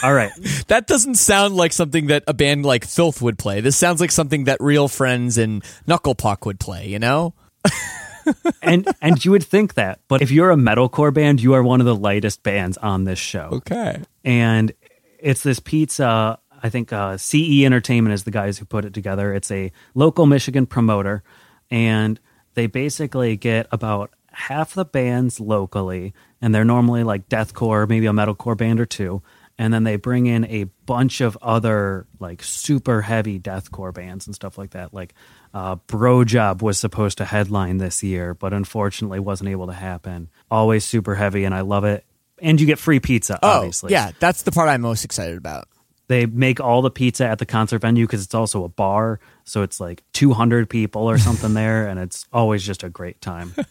All 0.03 0.13
right. 0.13 0.31
that 0.67 0.87
doesn't 0.87 1.15
sound 1.15 1.55
like 1.55 1.73
something 1.73 2.07
that 2.07 2.23
a 2.27 2.33
band 2.33 2.65
like 2.65 2.85
Filth 2.85 3.21
would 3.21 3.37
play. 3.37 3.61
This 3.61 3.77
sounds 3.77 4.01
like 4.01 4.11
something 4.11 4.45
that 4.45 4.61
Real 4.61 4.87
Friends 4.87 5.37
and 5.37 5.63
Knucklepuck 5.87 6.45
would 6.45 6.59
play, 6.59 6.87
you 6.87 6.99
know? 6.99 7.33
and 8.61 8.87
and 9.01 9.23
you 9.23 9.31
would 9.31 9.43
think 9.43 9.75
that, 9.75 9.99
but 10.07 10.21
if 10.21 10.31
you're 10.31 10.51
a 10.51 10.55
metalcore 10.55 11.13
band, 11.13 11.41
you 11.41 11.53
are 11.53 11.63
one 11.63 11.79
of 11.79 11.85
the 11.85 11.95
lightest 11.95 12.43
bands 12.43 12.77
on 12.77 13.03
this 13.03 13.19
show. 13.19 13.49
Okay. 13.53 14.01
And 14.23 14.71
it's 15.19 15.43
this 15.43 15.59
pizza. 15.59 16.39
I 16.61 16.69
think 16.69 16.91
uh, 16.91 17.17
CE 17.17 17.63
Entertainment 17.63 18.13
is 18.13 18.23
the 18.23 18.31
guys 18.31 18.57
who 18.57 18.65
put 18.65 18.85
it 18.85 18.93
together. 18.93 19.33
It's 19.33 19.51
a 19.51 19.71
local 19.93 20.25
Michigan 20.25 20.65
promoter, 20.65 21.23
and 21.69 22.19
they 22.55 22.67
basically 22.67 23.37
get 23.37 23.67
about 23.71 24.11
half 24.31 24.73
the 24.73 24.85
bands 24.85 25.39
locally, 25.39 26.13
and 26.41 26.53
they're 26.53 26.65
normally 26.65 27.03
like 27.03 27.29
deathcore, 27.29 27.87
maybe 27.87 28.07
a 28.07 28.11
metalcore 28.11 28.57
band 28.57 28.79
or 28.79 28.85
two, 28.85 29.21
and 29.57 29.73
then 29.73 29.83
they 29.83 29.95
bring 29.95 30.25
in 30.27 30.45
a 30.45 30.65
bunch 30.85 31.21
of 31.21 31.37
other 31.41 32.05
like 32.19 32.43
super 32.43 33.01
heavy 33.01 33.39
deathcore 33.39 33.93
bands 33.93 34.27
and 34.27 34.35
stuff 34.35 34.57
like 34.57 34.71
that. 34.71 34.93
Like 34.93 35.13
uh, 35.53 35.75
Bro 35.87 36.25
Job 36.25 36.61
was 36.61 36.77
supposed 36.77 37.17
to 37.19 37.25
headline 37.25 37.77
this 37.77 38.03
year, 38.03 38.33
but 38.33 38.53
unfortunately 38.53 39.19
wasn't 39.19 39.49
able 39.49 39.67
to 39.67 39.73
happen. 39.73 40.29
Always 40.51 40.85
super 40.85 41.15
heavy, 41.15 41.43
and 41.45 41.55
I 41.55 41.61
love 41.61 41.83
it. 41.85 42.05
And 42.39 42.61
you 42.61 42.67
get 42.67 42.77
free 42.77 42.99
pizza, 42.99 43.39
Oh, 43.41 43.47
obviously. 43.49 43.91
yeah, 43.91 44.11
that's 44.19 44.43
the 44.43 44.51
part 44.51 44.69
I'm 44.69 44.81
most 44.81 45.03
excited 45.03 45.37
about. 45.37 45.67
They 46.07 46.25
make 46.25 46.61
all 46.61 46.81
the 46.81 46.91
pizza 46.91 47.25
at 47.27 47.39
the 47.39 47.45
concert 47.45 47.79
venue 47.79 48.05
because 48.05 48.23
it's 48.23 48.35
also 48.35 48.63
a 48.63 48.69
bar. 48.69 49.19
So 49.43 49.61
it's 49.63 49.79
like 49.79 50.03
200 50.13 50.69
people 50.69 51.09
or 51.09 51.17
something 51.17 51.53
there, 51.55 51.87
and 51.87 51.99
it's 51.99 52.25
always 52.31 52.63
just 52.63 52.83
a 52.83 52.89
great 52.89 53.19
time. 53.21 53.53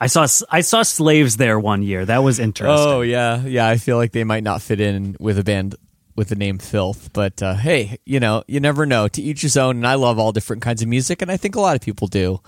I 0.00 0.06
saw 0.06 0.26
I 0.50 0.60
saw 0.60 0.82
slaves 0.82 1.36
there 1.38 1.58
one 1.58 1.82
year. 1.82 2.04
That 2.04 2.22
was 2.22 2.38
interesting. 2.38 2.88
Oh 2.88 3.00
yeah, 3.00 3.42
yeah. 3.44 3.66
I 3.68 3.76
feel 3.78 3.96
like 3.96 4.12
they 4.12 4.24
might 4.24 4.44
not 4.44 4.62
fit 4.62 4.80
in 4.80 5.16
with 5.18 5.38
a 5.38 5.44
band 5.44 5.74
with 6.14 6.28
the 6.28 6.36
name 6.36 6.58
Filth, 6.58 7.12
but 7.12 7.42
uh, 7.42 7.54
hey, 7.54 7.98
you 8.04 8.20
know, 8.20 8.42
you 8.46 8.60
never 8.60 8.86
know. 8.86 9.08
To 9.08 9.22
each 9.22 9.42
his 9.42 9.56
own. 9.56 9.76
And 9.76 9.86
I 9.86 9.94
love 9.94 10.18
all 10.18 10.32
different 10.32 10.62
kinds 10.62 10.82
of 10.82 10.88
music, 10.88 11.22
and 11.22 11.30
I 11.30 11.36
think 11.36 11.56
a 11.56 11.60
lot 11.60 11.74
of 11.76 11.82
people 11.82 12.06
do. 12.08 12.40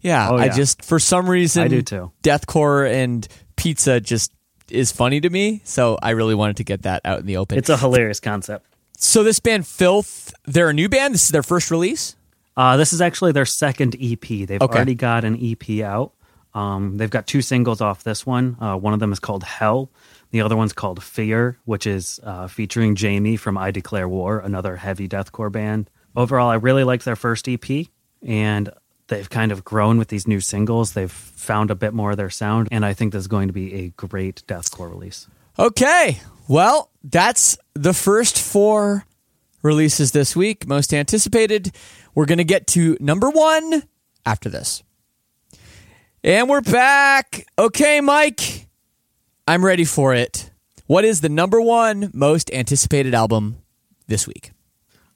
Yeah, 0.00 0.28
Oh, 0.30 0.36
I 0.36 0.48
just 0.50 0.82
for 0.84 0.98
some 0.98 1.28
reason 1.28 1.62
I 1.64 1.68
do 1.68 1.82
too. 1.82 2.12
Deathcore 2.22 2.90
and 2.90 3.26
pizza 3.56 4.00
just 4.00 4.32
is 4.70 4.92
funny 4.92 5.20
to 5.20 5.28
me, 5.30 5.60
so 5.64 5.98
I 6.02 6.10
really 6.10 6.34
wanted 6.34 6.56
to 6.58 6.64
get 6.64 6.82
that 6.82 7.02
out 7.04 7.20
in 7.20 7.26
the 7.26 7.36
open. 7.38 7.58
It's 7.58 7.68
a 7.70 7.76
hilarious 7.76 8.20
concept. 8.20 8.66
so 8.98 9.22
this 9.22 9.40
band 9.40 9.66
Filth, 9.66 10.32
they're 10.46 10.68
a 10.70 10.74
new 10.74 10.88
band. 10.88 11.12
This 11.14 11.24
is 11.24 11.30
their 11.30 11.42
first 11.42 11.70
release. 11.70 12.16
Uh, 12.56 12.76
this 12.76 12.92
is 12.92 13.00
actually 13.00 13.32
their 13.32 13.44
second 13.46 13.96
EP. 14.00 14.20
They've 14.46 14.60
Okay. 14.62 14.74
already 14.76 14.94
got 14.94 15.24
an 15.24 15.38
EP 15.40 15.80
out. 15.82 16.12
Um, 16.54 16.96
they've 16.96 17.10
got 17.10 17.26
two 17.26 17.42
singles 17.42 17.80
off 17.80 18.04
this 18.04 18.24
one. 18.24 18.56
Uh, 18.60 18.76
one 18.76 18.94
of 18.94 19.00
them 19.00 19.12
is 19.12 19.18
called 19.18 19.42
Hell. 19.42 19.90
The 20.30 20.40
other 20.40 20.56
one's 20.56 20.72
called 20.72 21.02
Fear, 21.02 21.58
which 21.64 21.86
is 21.86 22.20
uh, 22.22 22.46
featuring 22.46 22.94
Jamie 22.94 23.36
from 23.36 23.58
I 23.58 23.70
Declare 23.70 24.08
War, 24.08 24.38
another 24.38 24.76
heavy 24.76 25.08
deathcore 25.08 25.50
band. 25.50 25.90
Overall, 26.16 26.48
I 26.48 26.54
really 26.54 26.84
liked 26.84 27.04
their 27.04 27.16
first 27.16 27.48
EP, 27.48 27.86
and 28.22 28.70
they've 29.08 29.28
kind 29.28 29.52
of 29.52 29.64
grown 29.64 29.98
with 29.98 30.08
these 30.08 30.26
new 30.26 30.40
singles. 30.40 30.92
They've 30.92 31.10
found 31.10 31.70
a 31.70 31.74
bit 31.74 31.92
more 31.92 32.12
of 32.12 32.16
their 32.16 32.30
sound, 32.30 32.68
and 32.70 32.84
I 32.84 32.94
think 32.94 33.12
this 33.12 33.20
is 33.20 33.28
going 33.28 33.48
to 33.48 33.54
be 33.54 33.74
a 33.74 33.88
great 33.90 34.42
deathcore 34.46 34.90
release. 34.90 35.28
Okay. 35.58 36.20
Well, 36.48 36.90
that's 37.02 37.56
the 37.74 37.94
first 37.94 38.38
four 38.38 39.04
releases 39.62 40.12
this 40.12 40.36
week, 40.36 40.68
most 40.68 40.92
anticipated. 40.92 41.72
We're 42.14 42.26
going 42.26 42.38
to 42.38 42.44
get 42.44 42.66
to 42.68 42.96
number 43.00 43.30
one 43.30 43.82
after 44.26 44.48
this. 44.48 44.82
And 46.24 46.48
we're 46.48 46.62
back. 46.62 47.46
Okay, 47.58 48.00
Mike, 48.00 48.66
I'm 49.46 49.62
ready 49.62 49.84
for 49.84 50.14
it. 50.14 50.50
What 50.86 51.04
is 51.04 51.20
the 51.20 51.28
number 51.28 51.60
one 51.60 52.10
most 52.14 52.50
anticipated 52.50 53.14
album 53.14 53.58
this 54.06 54.26
week? 54.26 54.52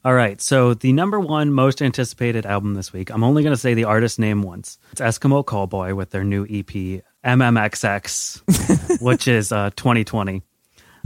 All 0.04 0.12
right, 0.12 0.38
so 0.38 0.74
the 0.74 0.92
number 0.92 1.18
one 1.18 1.50
most 1.50 1.80
anticipated 1.80 2.44
album 2.44 2.74
this 2.74 2.92
week, 2.92 3.10
I'm 3.10 3.24
only 3.24 3.42
going 3.42 3.54
to 3.54 3.60
say 3.60 3.72
the 3.72 3.84
artist 3.84 4.18
name 4.18 4.42
once. 4.42 4.78
It's 4.92 5.00
Eskimo 5.00 5.42
Callboy 5.46 5.96
with 5.96 6.10
their 6.10 6.24
new 6.24 6.44
EP, 6.44 7.02
MMXX, 7.24 9.00
which 9.00 9.26
is 9.28 9.50
uh, 9.50 9.70
2020. 9.76 10.42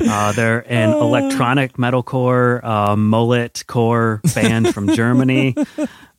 Uh, 0.04 0.32
they're 0.32 0.68
an 0.68 0.90
electronic 0.90 1.74
metalcore, 1.74 2.64
uh, 2.64 2.96
mullet 2.96 3.62
core 3.68 4.20
band 4.34 4.74
from 4.74 4.92
Germany. 4.96 5.54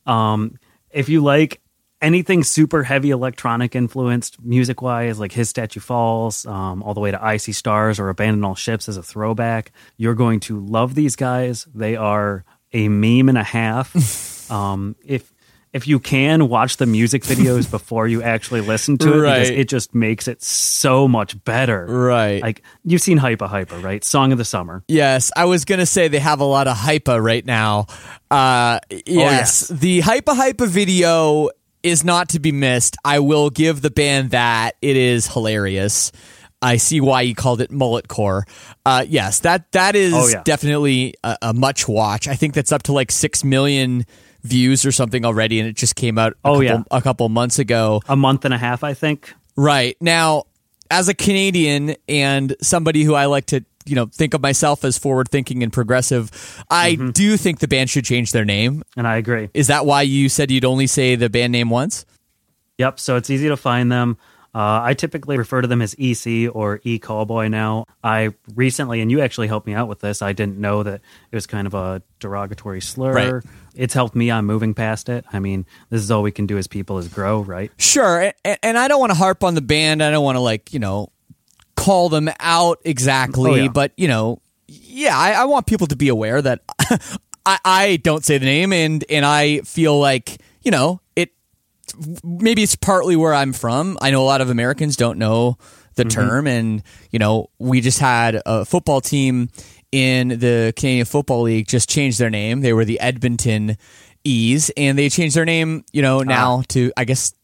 Um, 0.06 0.58
if 0.90 1.08
you 1.08 1.22
like 1.22 1.62
anything 2.04 2.44
super 2.44 2.82
heavy 2.82 3.10
electronic 3.10 3.74
influenced 3.74 4.40
music 4.44 4.82
wise, 4.82 5.18
like 5.18 5.32
His 5.32 5.48
Statue 5.48 5.80
Falls, 5.80 6.46
um, 6.46 6.82
all 6.82 6.94
the 6.94 7.00
way 7.00 7.10
to 7.10 7.22
I 7.22 7.38
See 7.38 7.52
Stars 7.52 7.98
or 7.98 8.10
Abandon 8.10 8.44
All 8.44 8.54
Ships 8.54 8.88
as 8.88 8.96
a 8.96 9.02
throwback, 9.02 9.72
you're 9.96 10.14
going 10.14 10.40
to 10.40 10.60
love 10.60 10.94
these 10.94 11.16
guys. 11.16 11.66
They 11.74 11.96
are 11.96 12.44
a 12.72 12.88
meme 12.88 13.28
and 13.28 13.38
a 13.38 13.42
half. 13.42 14.50
um, 14.50 14.94
if 15.04 15.32
if 15.72 15.88
you 15.88 15.98
can 15.98 16.48
watch 16.48 16.76
the 16.76 16.86
music 16.86 17.24
videos 17.24 17.68
before 17.70 18.06
you 18.06 18.22
actually 18.22 18.60
listen 18.60 18.96
to 18.98 19.08
it, 19.08 19.22
because 19.22 19.50
it 19.50 19.68
just 19.68 19.92
makes 19.92 20.28
it 20.28 20.40
so 20.40 21.08
much 21.08 21.42
better. 21.42 21.84
Right. 21.84 22.40
Like 22.40 22.62
you've 22.84 23.00
seen 23.00 23.18
Hypa 23.18 23.48
Hyper, 23.48 23.78
right? 23.78 24.04
Song 24.04 24.30
of 24.30 24.38
the 24.38 24.44
Summer. 24.44 24.84
Yes, 24.86 25.32
I 25.34 25.46
was 25.46 25.64
gonna 25.64 25.86
say 25.86 26.08
they 26.08 26.20
have 26.20 26.40
a 26.40 26.44
lot 26.44 26.68
of 26.68 26.76
hypa 26.76 27.20
right 27.20 27.44
now. 27.44 27.86
Uh, 28.30 28.78
yes, 28.90 29.04
yes. 29.06 29.68
the 29.68 30.00
hypa 30.02 30.36
hypa 30.36 30.68
video 30.68 31.50
is 31.84 32.02
not 32.02 32.30
to 32.30 32.40
be 32.40 32.50
missed. 32.50 32.96
I 33.04 33.20
will 33.20 33.50
give 33.50 33.80
the 33.82 33.90
band 33.90 34.30
that 34.30 34.74
it 34.82 34.96
is 34.96 35.28
hilarious. 35.28 36.10
I 36.62 36.78
see 36.78 37.00
why 37.00 37.20
you 37.22 37.34
called 37.34 37.60
it 37.60 37.70
mullet 37.70 38.08
core. 38.08 38.46
Uh, 38.86 39.04
yes, 39.06 39.40
that 39.40 39.70
that 39.72 39.94
is 39.94 40.14
Oh, 40.14 40.26
yeah. 40.28 40.42
definitely 40.44 41.14
a, 41.22 41.36
a 41.42 41.52
much 41.54 41.86
watch. 41.86 42.26
I 42.26 42.34
think 42.34 42.54
that's 42.54 42.72
up 42.72 42.84
to 42.84 42.92
like 42.92 43.12
six 43.12 43.44
million 43.44 44.04
views 44.42 44.84
or 44.86 44.92
something 44.92 45.24
already, 45.26 45.60
and 45.60 45.68
it 45.68 45.76
just 45.76 45.94
came 45.94 46.18
out. 46.18 46.32
A 46.32 46.36
Oh, 46.44 46.52
couple, 46.54 46.64
yeah. 46.64 46.82
a 46.90 47.02
couple 47.02 47.28
months 47.28 47.58
ago. 47.58 48.00
A 48.08 48.16
month 48.16 48.44
and 48.46 48.54
a 48.54 48.58
half, 48.58 48.82
I 48.82 48.94
think. 48.94 49.32
Right. 49.56 49.96
Now, 50.00 50.44
as 50.90 51.08
a 51.08 51.14
Canadian 51.14 51.96
and 52.08 52.56
somebody 52.62 53.02
who 53.04 53.14
I 53.14 53.26
like 53.26 53.46
to, 53.46 53.64
you 53.86 53.94
know, 53.94 54.06
think 54.06 54.34
of 54.34 54.40
myself 54.42 54.84
as 54.84 54.98
forward 54.98 55.28
thinking 55.30 55.62
and 55.62 55.72
progressive, 55.72 56.30
I 56.70 56.92
Mm-hmm. 56.94 57.10
do 57.10 57.36
think 57.36 57.58
the 57.60 57.68
band 57.68 57.90
should 57.90 58.04
change 58.04 58.32
their 58.32 58.44
name. 58.44 58.82
And 58.96 59.06
I 59.06 59.16
agree. 59.16 59.50
Is 59.54 59.66
that 59.68 59.84
why 59.86 60.02
you 60.02 60.28
said 60.28 60.50
you'd 60.50 60.64
only 60.64 60.86
say 60.86 61.16
the 61.16 61.28
band 61.30 61.52
name 61.52 61.70
once? 61.70 62.06
Yep. 62.78 62.98
So 63.00 63.16
it's 63.16 63.30
easy 63.30 63.48
to 63.48 63.56
find 63.56 63.90
them. 63.92 64.16
Uh, 64.56 64.80
I 64.84 64.94
typically 64.94 65.36
refer 65.36 65.62
to 65.62 65.66
them 65.66 65.82
as 65.82 65.96
EC 65.98 66.48
or 66.54 66.80
E 66.84 67.00
Callboy 67.00 67.50
now. 67.50 67.86
I 68.04 68.34
recently, 68.54 69.00
and 69.00 69.10
you 69.10 69.20
actually 69.20 69.48
helped 69.48 69.66
me 69.66 69.74
out 69.74 69.88
with 69.88 69.98
this. 69.98 70.22
I 70.22 70.32
didn't 70.32 70.58
know 70.58 70.84
that 70.84 71.00
it 71.32 71.34
was 71.34 71.48
kind 71.48 71.66
of 71.66 71.74
a 71.74 72.02
derogatory 72.20 72.80
slur. 72.80 73.12
Right. 73.12 73.42
It's 73.74 73.94
helped 73.94 74.14
me 74.14 74.30
on 74.30 74.44
moving 74.44 74.72
past 74.72 75.08
it. 75.08 75.24
I 75.32 75.40
mean, 75.40 75.66
this 75.90 76.00
is 76.02 76.10
all 76.12 76.22
we 76.22 76.30
can 76.30 76.46
do 76.46 76.56
as 76.56 76.68
people 76.68 76.98
is 76.98 77.08
grow, 77.08 77.40
right? 77.40 77.72
Sure. 77.78 78.32
And, 78.44 78.58
and 78.62 78.78
I 78.78 78.86
don't 78.86 79.00
want 79.00 79.10
to 79.10 79.18
harp 79.18 79.42
on 79.42 79.56
the 79.56 79.60
band. 79.60 80.00
I 80.00 80.12
don't 80.12 80.22
want 80.22 80.36
to, 80.36 80.40
like, 80.40 80.72
you 80.72 80.78
know, 80.78 81.10
call 81.84 82.08
them 82.08 82.30
out 82.40 82.80
exactly. 82.84 83.50
Oh, 83.50 83.54
yeah. 83.54 83.68
But, 83.68 83.92
you 83.96 84.08
know, 84.08 84.40
yeah, 84.66 85.16
I, 85.16 85.32
I 85.32 85.44
want 85.44 85.66
people 85.66 85.86
to 85.88 85.96
be 85.96 86.08
aware 86.08 86.40
that 86.40 86.62
I, 87.46 87.58
I 87.64 87.96
don't 88.02 88.24
say 88.24 88.38
the 88.38 88.46
name 88.46 88.72
and, 88.72 89.04
and 89.08 89.24
I 89.24 89.60
feel 89.60 89.98
like, 89.98 90.40
you 90.62 90.70
know, 90.70 91.00
it 91.14 91.30
maybe 92.24 92.62
it's 92.62 92.76
partly 92.76 93.16
where 93.16 93.34
I'm 93.34 93.52
from. 93.52 93.98
I 94.00 94.10
know 94.10 94.22
a 94.22 94.24
lot 94.24 94.40
of 94.40 94.50
Americans 94.50 94.96
don't 94.96 95.18
know 95.18 95.58
the 95.94 96.04
mm-hmm. 96.04 96.20
term, 96.20 96.46
and 96.46 96.82
you 97.10 97.18
know, 97.18 97.50
we 97.58 97.80
just 97.80 97.98
had 97.98 98.40
a 98.44 98.64
football 98.64 99.00
team 99.00 99.50
in 99.92 100.28
the 100.28 100.72
Canadian 100.76 101.06
Football 101.06 101.42
League 101.42 101.68
just 101.68 101.88
change 101.88 102.18
their 102.18 102.30
name. 102.30 102.60
They 102.60 102.72
were 102.72 102.84
the 102.84 103.00
Edmonton 103.00 103.76
E's, 104.24 104.70
and 104.76 104.98
they 104.98 105.08
changed 105.08 105.36
their 105.36 105.44
name. 105.44 105.84
You 105.92 106.02
know, 106.02 106.20
ah. 106.20 106.24
now 106.24 106.62
to 106.68 106.92
I 106.96 107.04
guess 107.04 107.34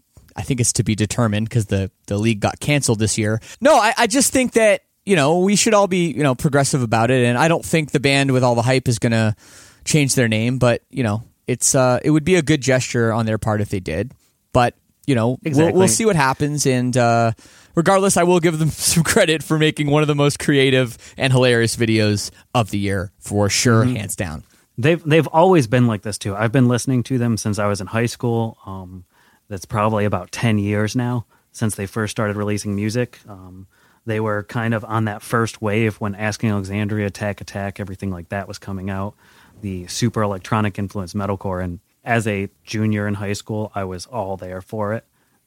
I 0.41 0.43
think 0.43 0.61
it's 0.61 0.73
to 0.75 0.83
be 0.85 0.95
determined 0.95 1.49
because 1.49 1.67
the 1.67 1.91
the 2.07 2.17
league 2.19 2.41
got 2.41 2.59
canceled 2.61 2.99
this 2.99 3.19
year. 3.19 3.41
No, 3.61 3.75
I, 3.77 3.93
I 3.97 4.07
just 4.07 4.33
think 4.33 4.53
that 4.55 4.83
you 5.05 5.17
know 5.17 5.41
we 5.41 5.55
should 5.57 5.75
all 5.75 5.87
be 5.87 6.11
you 6.11 6.23
know 6.23 6.35
progressive 6.35 6.83
about 6.83 7.11
it, 7.11 7.25
and 7.25 7.37
I 7.39 7.49
don't 7.49 7.65
think 7.65 7.91
the 7.93 8.01
band 8.01 8.33
with 8.33 8.43
all 8.43 8.55
the 8.55 8.63
hype 8.63 8.89
is 8.89 8.99
gonna 8.99 9.37
change 9.85 10.15
their 10.15 10.29
name, 10.29 10.59
but 10.59 10.83
you 10.91 11.03
know. 11.03 11.23
It's 11.47 11.75
uh, 11.75 11.99
it 12.05 12.11
would 12.11 12.23
be 12.23 12.37
a 12.37 12.43
good 12.43 12.61
gesture 12.61 13.13
on 13.13 13.27
their 13.27 13.37
part 13.39 13.61
if 13.61 13.71
they 13.71 13.81
did, 13.81 14.13
but 14.53 14.77
you 15.05 15.17
know, 15.17 15.37
we'll, 15.45 15.73
we'll 15.73 15.89
see 15.89 16.07
what 16.07 16.15
happens. 16.15 16.65
And 16.65 16.97
uh, 16.97 17.33
regardless, 17.75 18.17
I 18.17 18.23
will 18.23 18.39
give 18.39 18.61
them 18.61 18.69
some 18.71 19.03
credit 19.03 19.43
for 19.43 19.59
making 19.59 19.91
one 19.91 20.03
of 20.03 20.07
the 20.07 20.15
most 20.15 20.39
creative 20.39 20.97
and 21.17 21.33
hilarious 21.33 21.75
videos 21.75 22.31
of 22.55 22.71
the 22.71 22.79
year 22.79 23.11
for 23.19 23.49
sure, 23.51 23.83
Mm-hmm. 23.85 23.97
hands 23.97 24.15
down. 24.15 24.45
They've 24.79 25.03
they've 25.03 25.27
always 25.27 25.67
been 25.67 25.89
like 25.89 26.03
this 26.03 26.19
too. 26.19 26.37
I've 26.37 26.53
been 26.53 26.69
listening 26.69 27.03
to 27.05 27.19
them 27.19 27.37
since 27.37 27.59
I 27.59 27.67
was 27.67 27.81
in 27.81 27.89
high 27.89 28.07
school. 28.07 28.57
Um, 28.65 29.05
that's 29.51 29.67
probably 29.67 30.07
about 30.07 30.33
ten 30.33 30.57
years 30.59 30.97
now. 30.97 31.27
since 31.53 31.75
they 31.75 31.87
first 31.87 32.11
started 32.11 32.37
releasing 32.37 32.75
music. 32.75 33.19
Um, 33.29 33.67
they 34.07 34.21
were 34.21 34.45
kind 34.45 34.73
of 34.75 34.85
on 34.85 35.05
that 35.05 35.23
first 35.23 35.61
wave 35.61 35.97
when 35.97 36.15
Asking 36.15 36.51
Alexandria, 36.51 37.07
Attack 37.07 37.41
Attack, 37.41 37.81
everything 37.81 38.11
like 38.11 38.29
that 38.31 38.49
was 38.49 38.59
coming 38.59 38.89
out, 38.89 39.15
the 39.61 39.87
super 39.89 40.23
electronic 40.23 40.79
influenced 40.79 41.15
metalcore. 41.15 41.63
And 41.63 41.81
as 42.05 42.27
a 42.27 42.49
junior 42.65 43.07
in 43.07 43.15
high 43.15 43.35
school, 43.35 43.71
I 43.75 43.85
was 43.85 44.07
all 44.07 44.37
there 44.37 44.63
for 44.63 44.95
it 44.95 45.05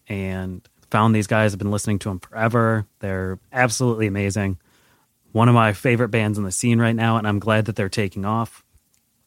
and 0.07 0.67
found 0.91 1.15
these 1.15 1.27
guys. 1.27 1.53
I've 1.53 1.59
been 1.59 1.71
listening 1.71 1.99
to 1.99 2.09
them 2.09 2.19
forever. 2.19 2.85
They're 2.99 3.39
absolutely 3.51 4.07
amazing. 4.07 4.59
One 5.31 5.49
of 5.49 5.55
my 5.55 5.73
favorite 5.73 6.09
bands 6.09 6.37
in 6.37 6.43
the 6.43 6.51
scene 6.51 6.79
right 6.79 6.95
now, 6.95 7.17
and 7.17 7.27
I'm 7.27 7.39
glad 7.39 7.65
that 7.65 7.75
they're 7.75 7.89
taking 7.89 8.23
off. 8.23 8.63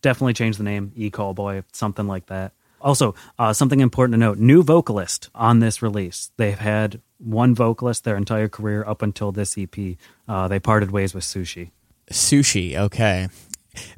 Definitely 0.02 0.34
change 0.34 0.56
the 0.56 0.62
name, 0.62 0.92
E 0.94 1.10
Callboy, 1.10 1.64
something 1.72 2.06
like 2.06 2.26
that. 2.26 2.52
Also, 2.80 3.14
uh, 3.38 3.52
something 3.52 3.80
important 3.80 4.14
to 4.14 4.18
note 4.18 4.38
new 4.38 4.62
vocalist 4.62 5.30
on 5.34 5.60
this 5.60 5.82
release. 5.82 6.30
They've 6.36 6.58
had 6.58 7.00
one 7.18 7.54
vocalist 7.54 8.04
their 8.04 8.16
entire 8.16 8.48
career 8.48 8.84
up 8.86 9.02
until 9.02 9.32
this 9.32 9.56
EP. 9.56 9.96
Uh, 10.28 10.48
they 10.48 10.60
parted 10.60 10.90
ways 10.90 11.14
with 11.14 11.24
Sushi. 11.24 11.70
Sushi, 12.10 12.76
okay. 12.76 13.28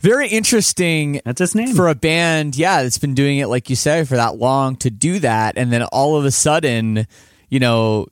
Very 0.00 0.28
interesting. 0.28 1.20
That's 1.24 1.40
his 1.40 1.54
name. 1.54 1.74
For 1.74 1.88
a 1.88 1.94
band, 1.94 2.56
yeah, 2.56 2.82
that's 2.82 2.98
been 2.98 3.14
doing 3.14 3.38
it, 3.38 3.46
like 3.46 3.70
you 3.70 3.76
say, 3.76 4.04
for 4.04 4.16
that 4.16 4.36
long 4.36 4.76
to 4.76 4.90
do 4.90 5.18
that. 5.20 5.56
And 5.56 5.72
then 5.72 5.82
all 5.84 6.16
of 6.16 6.24
a 6.24 6.30
sudden, 6.30 7.06
you 7.48 7.60
know, 7.60 8.06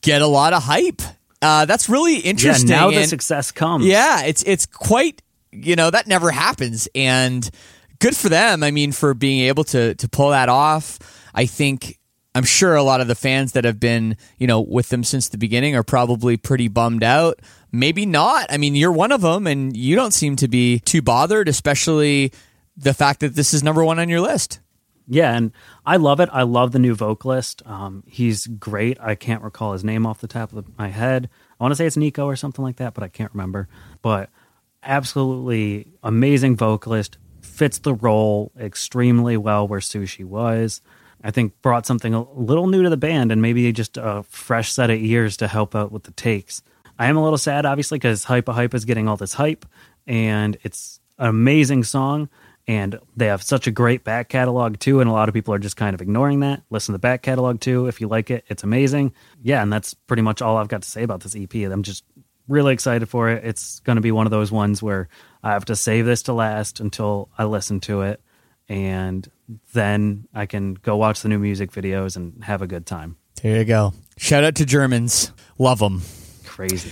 get 0.00 0.22
a 0.22 0.26
lot 0.26 0.52
of 0.52 0.62
hype. 0.62 1.02
Uh, 1.40 1.64
that's 1.64 1.88
really 1.88 2.18
interesting. 2.18 2.68
Yeah, 2.68 2.80
now 2.80 2.90
the 2.90 3.04
success 3.04 3.50
comes. 3.50 3.84
Yeah, 3.84 4.24
it's 4.24 4.42
it's 4.44 4.66
quite 4.66 5.22
you 5.50 5.74
know 5.74 5.90
that 5.90 6.06
never 6.06 6.30
happens, 6.30 6.88
and 6.94 7.48
good 8.02 8.16
for 8.16 8.28
them. 8.28 8.62
I 8.62 8.70
mean, 8.70 8.92
for 8.92 9.14
being 9.14 9.40
able 9.46 9.64
to 9.64 9.94
to 9.94 10.08
pull 10.08 10.30
that 10.30 10.48
off. 10.48 10.98
I 11.34 11.46
think 11.46 11.98
I'm 12.34 12.44
sure 12.44 12.74
a 12.74 12.82
lot 12.82 13.00
of 13.00 13.08
the 13.08 13.14
fans 13.14 13.52
that 13.52 13.64
have 13.64 13.80
been 13.80 14.16
you 14.38 14.46
know 14.46 14.60
with 14.60 14.88
them 14.88 15.04
since 15.04 15.28
the 15.28 15.38
beginning 15.38 15.76
are 15.76 15.82
probably 15.82 16.36
pretty 16.36 16.68
bummed 16.68 17.04
out. 17.04 17.40
Maybe 17.70 18.04
not. 18.04 18.46
I 18.50 18.58
mean, 18.58 18.74
you're 18.74 18.92
one 18.92 19.12
of 19.12 19.22
them, 19.22 19.46
and 19.46 19.74
you 19.74 19.96
don't 19.96 20.12
seem 20.12 20.36
to 20.36 20.48
be 20.48 20.80
too 20.80 21.00
bothered, 21.00 21.48
especially 21.48 22.32
the 22.76 22.92
fact 22.92 23.20
that 23.20 23.34
this 23.34 23.54
is 23.54 23.62
number 23.62 23.84
one 23.84 23.98
on 23.98 24.08
your 24.08 24.20
list. 24.20 24.60
Yeah, 25.08 25.34
and 25.34 25.52
I 25.84 25.96
love 25.96 26.20
it. 26.20 26.28
I 26.32 26.42
love 26.42 26.72
the 26.72 26.78
new 26.78 26.94
vocalist. 26.94 27.62
Um, 27.66 28.04
he's 28.06 28.46
great. 28.46 28.98
I 29.00 29.14
can't 29.14 29.42
recall 29.42 29.72
his 29.72 29.84
name 29.84 30.06
off 30.06 30.20
the 30.20 30.28
top 30.28 30.52
of 30.52 30.78
my 30.78 30.88
head. 30.88 31.28
I 31.58 31.64
want 31.64 31.72
to 31.72 31.76
say 31.76 31.86
it's 31.86 31.96
Nico 31.96 32.26
or 32.26 32.36
something 32.36 32.62
like 32.64 32.76
that, 32.76 32.94
but 32.94 33.02
I 33.02 33.08
can't 33.08 33.32
remember. 33.32 33.68
But 34.00 34.30
absolutely 34.82 35.88
amazing 36.02 36.56
vocalist. 36.56 37.18
Fits 37.62 37.78
the 37.78 37.94
role 37.94 38.50
extremely 38.58 39.36
well 39.36 39.68
where 39.68 39.78
Sushi 39.78 40.24
was. 40.24 40.80
I 41.22 41.30
think 41.30 41.62
brought 41.62 41.86
something 41.86 42.12
a 42.12 42.28
little 42.32 42.66
new 42.66 42.82
to 42.82 42.90
the 42.90 42.96
band 42.96 43.30
and 43.30 43.40
maybe 43.40 43.70
just 43.70 43.96
a 43.96 44.24
fresh 44.24 44.72
set 44.72 44.90
of 44.90 44.98
ears 44.98 45.36
to 45.36 45.46
help 45.46 45.76
out 45.76 45.92
with 45.92 46.02
the 46.02 46.10
takes. 46.10 46.60
I 46.98 47.06
am 47.06 47.16
a 47.16 47.22
little 47.22 47.38
sad, 47.38 47.64
obviously, 47.64 48.00
because 48.00 48.24
Hypa 48.24 48.52
Hypa 48.52 48.74
is 48.74 48.84
getting 48.84 49.06
all 49.06 49.16
this 49.16 49.34
hype, 49.34 49.64
and 50.08 50.56
it's 50.64 50.98
an 51.20 51.28
amazing 51.28 51.84
song 51.84 52.28
and 52.66 52.98
they 53.14 53.26
have 53.26 53.44
such 53.44 53.68
a 53.68 53.70
great 53.70 54.02
back 54.02 54.28
catalog 54.28 54.80
too 54.80 54.98
and 54.98 55.08
a 55.08 55.12
lot 55.12 55.28
of 55.28 55.32
people 55.32 55.54
are 55.54 55.60
just 55.60 55.76
kind 55.76 55.94
of 55.94 56.00
ignoring 56.02 56.40
that. 56.40 56.64
Listen 56.68 56.94
to 56.94 56.96
the 56.96 57.00
back 57.00 57.22
catalog 57.22 57.60
too 57.60 57.86
if 57.86 58.00
you 58.00 58.08
like 58.08 58.28
it. 58.28 58.44
It's 58.48 58.64
amazing. 58.64 59.12
Yeah 59.40 59.62
and 59.62 59.72
that's 59.72 59.94
pretty 59.94 60.22
much 60.22 60.42
all 60.42 60.56
i've 60.56 60.66
got 60.66 60.82
to 60.82 60.90
say 60.90 61.04
about 61.04 61.20
this 61.20 61.36
ep 61.36 61.54
i'm 61.54 61.84
just 61.84 62.02
really 62.48 62.72
excited 62.72 63.08
for 63.08 63.30
it. 63.30 63.44
It's 63.44 63.80
going 63.80 63.96
to 63.96 64.02
be 64.02 64.12
one 64.12 64.26
of 64.26 64.30
those 64.30 64.52
ones 64.52 64.82
where 64.82 65.08
i 65.42 65.50
have 65.52 65.64
to 65.64 65.76
save 65.76 66.04
this 66.06 66.22
to 66.24 66.32
last 66.32 66.80
until 66.80 67.28
i 67.38 67.44
listen 67.44 67.80
to 67.80 68.02
it 68.02 68.20
and 68.68 69.30
then 69.72 70.26
i 70.34 70.46
can 70.46 70.74
go 70.74 70.96
watch 70.96 71.22
the 71.22 71.28
new 71.28 71.38
music 71.38 71.70
videos 71.72 72.16
and 72.16 72.42
have 72.44 72.62
a 72.62 72.66
good 72.66 72.86
time 72.86 73.16
There 73.42 73.58
you 73.58 73.64
go. 73.64 73.92
Shout 74.18 74.44
out 74.44 74.54
to 74.56 74.64
Germans. 74.66 75.32
Love 75.58 75.78
them. 75.80 76.02
crazy 76.44 76.90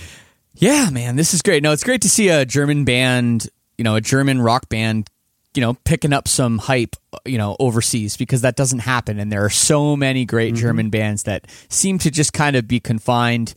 Yeah, 0.55 0.89
man, 0.89 1.15
this 1.15 1.33
is 1.33 1.41
great. 1.41 1.63
No, 1.63 1.71
it's 1.71 1.83
great 1.83 2.01
to 2.01 2.09
see 2.09 2.27
a 2.29 2.45
German 2.45 2.83
band, 2.83 3.47
you 3.77 3.83
know, 3.83 3.95
a 3.95 4.01
German 4.01 4.41
rock 4.41 4.67
band, 4.69 5.07
you 5.55 5.61
know, 5.61 5.75
picking 5.85 6.13
up 6.13 6.27
some 6.27 6.57
hype, 6.57 6.95
you 7.25 7.37
know, 7.37 7.55
overseas 7.59 8.17
because 8.17 8.41
that 8.41 8.55
doesn't 8.57 8.79
happen. 8.79 9.17
And 9.17 9.31
there 9.31 9.45
are 9.45 9.49
so 9.49 9.95
many 9.95 10.25
great 10.25 10.53
Mm-hmm. 10.53 10.61
German 10.61 10.89
bands 10.89 11.23
that 11.23 11.45
seem 11.69 11.99
to 11.99 12.11
just 12.11 12.33
kind 12.33 12.55
of 12.55 12.67
be 12.67 12.79
confined 12.79 13.53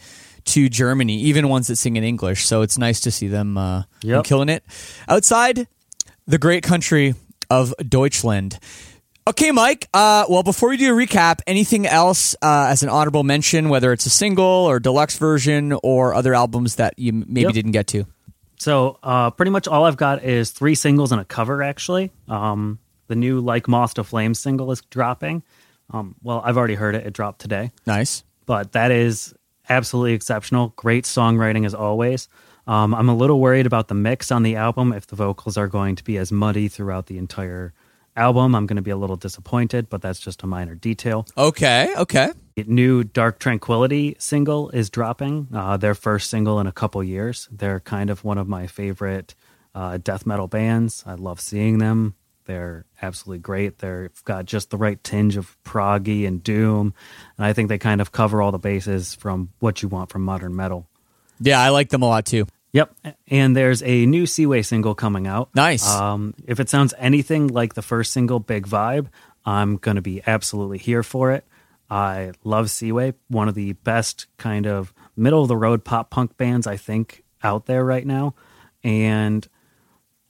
to 0.46 0.68
Germany, 0.68 1.18
even 1.20 1.48
ones 1.48 1.66
that 1.68 1.76
sing 1.76 1.96
in 1.96 2.04
English. 2.04 2.46
So 2.46 2.62
it's 2.62 2.78
nice 2.78 3.00
to 3.00 3.10
see 3.10 3.28
them, 3.28 3.56
uh, 3.56 3.84
Yep. 4.02 4.24
killing 4.24 4.48
it 4.48 4.64
outside 5.08 5.66
the 6.26 6.38
great 6.38 6.62
country 6.62 7.14
of 7.50 7.72
Deutschland. 7.88 8.58
Okay, 9.26 9.52
Mike. 9.52 9.88
Uh, 9.94 10.26
well, 10.28 10.42
before 10.42 10.68
we 10.68 10.76
do 10.76 10.94
a 10.94 11.06
recap, 11.06 11.40
anything 11.46 11.86
else 11.86 12.34
uh, 12.42 12.66
as 12.68 12.82
an 12.82 12.90
honorable 12.90 13.22
mention, 13.24 13.70
whether 13.70 13.90
it's 13.92 14.04
a 14.04 14.10
single 14.10 14.44
or 14.44 14.78
deluxe 14.78 15.16
version 15.16 15.72
or 15.82 16.12
other 16.12 16.34
albums 16.34 16.74
that 16.76 16.98
you 16.98 17.12
maybe 17.12 17.42
Yep. 17.44 17.52
didn't 17.54 17.72
get 17.72 17.86
to? 17.88 18.04
So 18.58 18.98
uh, 19.02 19.30
pretty 19.30 19.50
much 19.50 19.66
all 19.66 19.84
I've 19.84 19.96
got 19.96 20.22
is 20.22 20.50
three 20.50 20.74
singles 20.74 21.10
and 21.10 21.20
a 21.20 21.24
cover. 21.24 21.62
Actually, 21.62 22.10
um, 22.28 22.78
the 23.08 23.16
new 23.16 23.40
"Like 23.40 23.66
Moth 23.66 23.94
to 23.94 24.04
Flame" 24.04 24.34
single 24.34 24.70
is 24.72 24.82
dropping. 24.90 25.42
Um, 25.90 26.14
well, 26.22 26.40
I've 26.44 26.56
already 26.56 26.74
heard 26.74 26.94
it; 26.94 27.06
it 27.06 27.12
dropped 27.14 27.40
today, 27.40 27.72
Nice. 27.86 28.24
but 28.46 28.72
that 28.72 28.90
is 28.90 29.34
absolutely 29.68 30.12
exceptional. 30.12 30.72
Great 30.76 31.04
songwriting 31.04 31.66
as 31.66 31.74
always. 31.74 32.28
Um, 32.66 32.94
I'm 32.94 33.08
a 33.08 33.16
little 33.16 33.40
worried 33.40 33.66
about 33.66 33.88
the 33.88 33.94
mix 33.94 34.30
on 34.30 34.42
the 34.42 34.56
album. 34.56 34.92
If 34.92 35.06
the 35.06 35.16
vocals 35.16 35.56
are 35.56 35.68
going 35.68 35.96
to 35.96 36.04
be 36.04 36.16
as 36.16 36.32
muddy 36.32 36.68
throughout 36.68 37.06
the 37.06 37.18
entire 37.18 37.74
album, 38.16 38.54
I'm 38.54 38.66
going 38.66 38.76
to 38.76 38.82
be 38.82 38.90
a 38.90 38.96
little 38.96 39.16
disappointed. 39.16 39.90
But 39.90 40.00
that's 40.02 40.20
just 40.20 40.42
a 40.42 40.46
minor 40.46 40.74
detail. 40.74 41.26
Okay. 41.36 41.92
Okay. 41.96 42.30
The 42.56 42.64
new 42.64 43.04
Dark 43.04 43.38
Tranquillity 43.38 44.16
single 44.18 44.70
is 44.70 44.88
dropping. 44.88 45.48
Uh, 45.52 45.76
their 45.76 45.94
first 45.94 46.30
single 46.30 46.60
in 46.60 46.66
a 46.66 46.72
couple 46.72 47.02
years. 47.02 47.48
They're 47.50 47.80
kind 47.80 48.10
of 48.10 48.24
one 48.24 48.38
of 48.38 48.48
my 48.48 48.66
favorite 48.66 49.34
uh, 49.74 49.98
death 49.98 50.24
metal 50.24 50.46
bands. 50.46 51.02
I 51.06 51.14
love 51.14 51.40
seeing 51.40 51.78
them. 51.78 52.14
They're 52.46 52.84
absolutely 53.00 53.40
great. 53.40 53.78
They've 53.78 54.24
got 54.24 54.44
just 54.44 54.70
the 54.70 54.76
right 54.76 55.02
tinge 55.02 55.36
of 55.36 55.56
proggy 55.64 56.26
and 56.26 56.42
doom, 56.42 56.94
and 57.38 57.46
I 57.46 57.52
think 57.52 57.68
they 57.68 57.78
kind 57.78 58.00
of 58.00 58.12
cover 58.12 58.42
all 58.42 58.52
the 58.52 58.58
bases 58.58 59.14
from 59.14 59.50
what 59.60 59.82
you 59.82 59.88
want 59.88 60.10
from 60.10 60.22
modern 60.22 60.54
metal. 60.54 60.86
Yeah, 61.40 61.60
I 61.60 61.70
like 61.70 61.88
them 61.88 62.02
a 62.02 62.08
lot 62.08 62.26
too. 62.26 62.46
Yep, 62.72 62.94
and 63.28 63.56
there's 63.56 63.82
a 63.82 64.04
new 64.06 64.26
Seaway 64.26 64.62
single 64.62 64.94
coming 64.94 65.26
out. 65.26 65.48
Nice. 65.54 65.88
Um, 65.88 66.34
if 66.46 66.58
it 66.58 66.68
sounds 66.68 66.92
anything 66.98 67.46
like 67.48 67.74
the 67.74 67.82
first 67.82 68.12
single, 68.12 68.40
Big 68.40 68.66
Vibe, 68.66 69.06
I'm 69.46 69.76
going 69.76 69.94
to 69.94 70.02
be 70.02 70.22
absolutely 70.26 70.78
here 70.78 71.02
for 71.02 71.32
it. 71.32 71.44
I 71.88 72.32
love 72.42 72.70
Seaway, 72.70 73.14
one 73.28 73.48
of 73.48 73.54
the 73.54 73.74
best 73.74 74.26
kind 74.38 74.66
of 74.66 74.92
middle 75.16 75.42
of 75.42 75.48
the 75.48 75.56
road 75.56 75.84
pop 75.84 76.10
punk 76.10 76.36
bands 76.36 76.66
I 76.66 76.76
think 76.76 77.22
out 77.42 77.66
there 77.66 77.84
right 77.84 78.06
now, 78.06 78.34
and 78.82 79.46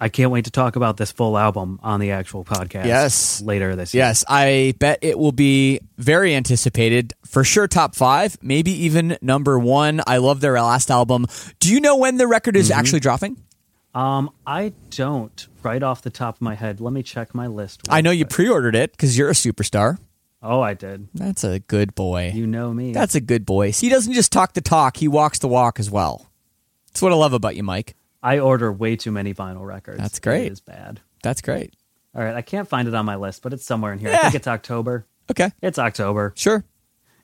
I 0.00 0.08
can't 0.08 0.30
wait 0.30 0.44
to 0.46 0.50
talk 0.50 0.76
about 0.76 0.96
this 0.96 1.12
full 1.12 1.38
album 1.38 1.78
on 1.82 2.00
the 2.00 2.10
actual 2.10 2.44
podcast. 2.44 2.86
Yes. 2.86 3.40
later 3.40 3.76
this 3.76 3.94
year. 3.94 4.04
Yes, 4.04 4.24
I 4.28 4.74
bet 4.78 4.98
it 5.02 5.18
will 5.18 5.32
be 5.32 5.80
very 5.96 6.34
anticipated. 6.34 7.14
For 7.24 7.44
sure, 7.44 7.68
top 7.68 7.94
five, 7.94 8.36
maybe 8.42 8.70
even 8.84 9.16
number 9.22 9.58
one. 9.58 10.00
I 10.06 10.18
love 10.18 10.40
their 10.40 10.60
last 10.60 10.90
album. 10.90 11.26
Do 11.60 11.72
you 11.72 11.80
know 11.80 11.96
when 11.96 12.16
the 12.16 12.26
record 12.26 12.56
is 12.56 12.70
actually 12.70 13.00
dropping? 13.00 13.40
Um, 13.94 14.30
I 14.44 14.72
don't 14.90 15.46
right 15.62 15.82
off 15.82 16.02
the 16.02 16.10
top 16.10 16.36
of 16.36 16.42
my 16.42 16.56
head. 16.56 16.80
Let 16.80 16.92
me 16.92 17.02
check 17.02 17.34
my 17.34 17.46
list. 17.46 17.82
I 17.88 18.00
know 18.00 18.10
you 18.10 18.26
pre 18.26 18.48
ordered 18.48 18.74
it 18.74 18.90
because 18.90 19.16
you're 19.16 19.30
a 19.30 19.34
superstar. 19.34 19.98
Oh, 20.42 20.60
I 20.60 20.74
did. 20.74 21.08
That's 21.14 21.44
a 21.44 21.60
good 21.60 21.94
boy. 21.94 22.32
You 22.34 22.46
know 22.46 22.72
me. 22.74 22.92
That's 22.92 23.14
a 23.14 23.20
good 23.20 23.46
boy. 23.46 23.70
See, 23.70 23.86
he 23.86 23.90
doesn't 23.92 24.12
just 24.12 24.32
talk 24.32 24.52
the 24.52 24.60
talk, 24.60 24.96
he 24.96 25.08
walks 25.08 25.38
the 25.38 25.48
walk 25.48 25.78
as 25.78 25.90
well. 25.90 26.30
That's 26.88 27.00
what 27.00 27.12
I 27.12 27.14
love 27.14 27.32
about 27.32 27.56
you, 27.56 27.62
Mike. 27.62 27.94
I 28.24 28.38
order 28.40 28.72
way 28.72 28.96
too 28.96 29.12
many 29.12 29.32
vinyl 29.34 29.64
records. 29.66 29.98
That's 29.98 30.18
great. 30.18 30.46
It 30.46 30.52
is 30.52 30.60
bad. 30.60 31.00
That's 31.22 31.40
great. 31.42 31.74
All 32.16 32.22
right, 32.24 32.34
I 32.34 32.42
can't 32.42 32.66
find 32.68 32.88
it 32.88 32.94
on 32.94 33.04
my 33.04 33.16
list, 33.16 33.42
but 33.42 33.52
it's 33.52 33.64
somewhere 33.64 33.92
in 33.92 33.98
here. 33.98 34.10
Yeah. 34.10 34.18
I 34.18 34.22
think 34.22 34.34
it's 34.36 34.46
October. 34.48 35.06
Okay, 35.30 35.50
It's 35.62 35.78
October. 35.78 36.32
sure. 36.36 36.64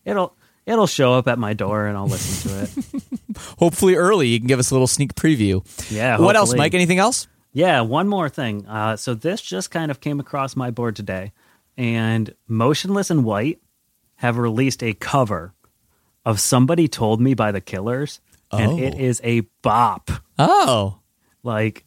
It'll 0.04 0.34
it'll 0.66 0.86
show 0.86 1.14
up 1.14 1.26
at 1.28 1.38
my 1.38 1.52
door 1.54 1.86
and 1.86 1.96
I'll 1.96 2.06
listen 2.08 2.50
to 2.50 2.62
it. 2.62 3.36
Hopefully 3.58 3.94
early, 3.94 4.28
you 4.28 4.38
can 4.38 4.46
give 4.46 4.58
us 4.58 4.70
a 4.70 4.74
little 4.74 4.86
sneak 4.86 5.14
preview. 5.14 5.64
Yeah. 5.90 6.18
What 6.18 6.36
else. 6.36 6.54
Mike? 6.54 6.74
Anything 6.74 6.98
else? 6.98 7.28
Yeah, 7.52 7.80
one 7.80 8.08
more 8.08 8.28
thing. 8.28 8.66
Uh, 8.66 8.96
so 8.96 9.14
this 9.14 9.40
just 9.42 9.70
kind 9.70 9.90
of 9.90 10.00
came 10.00 10.20
across 10.20 10.54
my 10.56 10.70
board 10.70 10.96
today, 10.96 11.32
and 11.76 12.32
Motionless 12.46 13.10
in 13.10 13.24
White 13.24 13.60
have 14.16 14.38
released 14.38 14.82
a 14.82 14.92
cover 14.94 15.52
of 16.24 16.40
"Somebody 16.40 16.88
Told 16.88 17.20
Me" 17.20 17.34
by 17.34 17.50
the 17.52 17.60
Killers, 17.60 18.20
and 18.52 18.72
Oh. 18.72 18.78
it 18.78 18.94
is 18.94 19.20
a 19.24 19.40
bop. 19.62 20.10
Oh, 20.38 20.98
Like, 21.42 21.84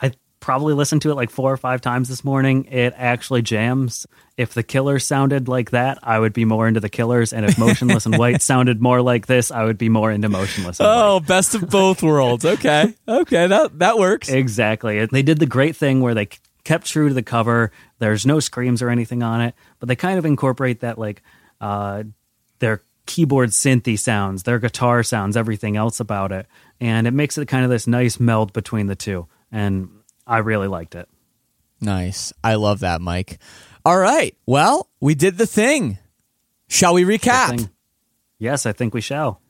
I 0.00 0.12
probably 0.40 0.74
listened 0.74 1.02
to 1.02 1.10
it 1.10 1.14
like 1.14 1.30
four 1.30 1.52
or 1.52 1.56
five 1.56 1.80
times 1.80 2.08
this 2.08 2.24
morning. 2.24 2.66
It 2.70 2.94
actually 2.96 3.42
jams. 3.42 4.06
If 4.36 4.52
the 4.54 4.62
Killers 4.62 5.04
sounded 5.04 5.48
like 5.48 5.70
that, 5.70 5.98
I 6.02 6.18
would 6.18 6.32
be 6.32 6.44
more 6.44 6.68
into 6.68 6.80
the 6.80 6.88
Killers, 6.90 7.32
and 7.32 7.44
if 7.46 7.58
Motionless 7.58 8.04
and 8.06 8.16
White 8.18 8.42
sounded 8.52 8.80
more 8.82 9.00
like 9.02 9.26
this, 9.26 9.50
I 9.50 9.64
would 9.64 9.78
be 9.78 9.88
more 9.88 10.10
into 10.12 10.28
Motionless. 10.28 10.78
White. 10.78 10.86
oh, 10.88 11.20
best 11.20 11.54
of 11.54 11.68
both 11.70 12.02
worlds. 12.02 12.44
Okay, 12.44 12.94
okay, 13.08 13.46
that 13.46 13.78
that 13.78 13.98
works. 13.98 14.28
Exactly. 14.28 15.04
They 15.06 15.22
did 15.22 15.38
the 15.38 15.46
great 15.46 15.74
thing 15.76 16.00
where 16.00 16.14
they 16.14 16.28
kept 16.64 16.86
true 16.86 17.08
to 17.08 17.14
the 17.14 17.22
cover. 17.22 17.72
There's 17.98 18.26
no 18.26 18.40
screams 18.40 18.82
or 18.82 18.90
anything 18.90 19.22
on 19.22 19.40
it, 19.40 19.54
but 19.80 19.88
they 19.88 19.96
kind 19.96 20.18
of 20.18 20.26
incorporate 20.26 20.80
that 20.80 20.98
like 20.98 21.22
uh, 21.60 22.04
their 22.58 22.82
keyboard 23.06 23.50
synthy 23.50 23.98
sounds, 23.98 24.42
their 24.42 24.58
guitar 24.58 25.02
sounds, 25.02 25.36
everything 25.36 25.76
else 25.76 26.00
about 26.00 26.32
it. 26.32 26.46
And 26.80 27.06
it 27.06 27.12
makes 27.12 27.38
it 27.38 27.46
kind 27.46 27.64
of 27.64 27.70
this 27.70 27.86
nice 27.86 28.20
meld 28.20 28.52
between 28.52 28.86
the 28.86 28.96
two. 28.96 29.26
And 29.50 29.88
I 30.26 30.38
really 30.38 30.68
liked 30.68 30.94
it. 30.94 31.08
Nice. 31.80 32.32
I 32.42 32.56
love 32.56 32.80
that, 32.80 33.00
Mike. 33.00 33.38
All 33.84 33.98
right. 33.98 34.36
Well, 34.46 34.88
we 35.00 35.14
did 35.14 35.38
the 35.38 35.46
thing. 35.46 35.98
Shall 36.68 36.94
we 36.94 37.04
recap? 37.04 37.70
Yes, 38.38 38.66
I 38.66 38.72
think 38.72 38.92
we 38.92 39.00
shall. 39.00 39.40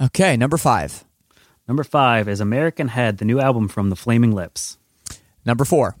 Okay, 0.00 0.36
number 0.36 0.56
five. 0.56 1.04
Number 1.68 1.84
five 1.84 2.28
is 2.28 2.40
American 2.40 2.88
Head, 2.88 3.18
the 3.18 3.24
new 3.24 3.40
album 3.40 3.68
from 3.68 3.90
the 3.90 3.96
Flaming 3.96 4.32
Lips. 4.32 4.76
Number 5.46 5.64
four. 5.64 5.96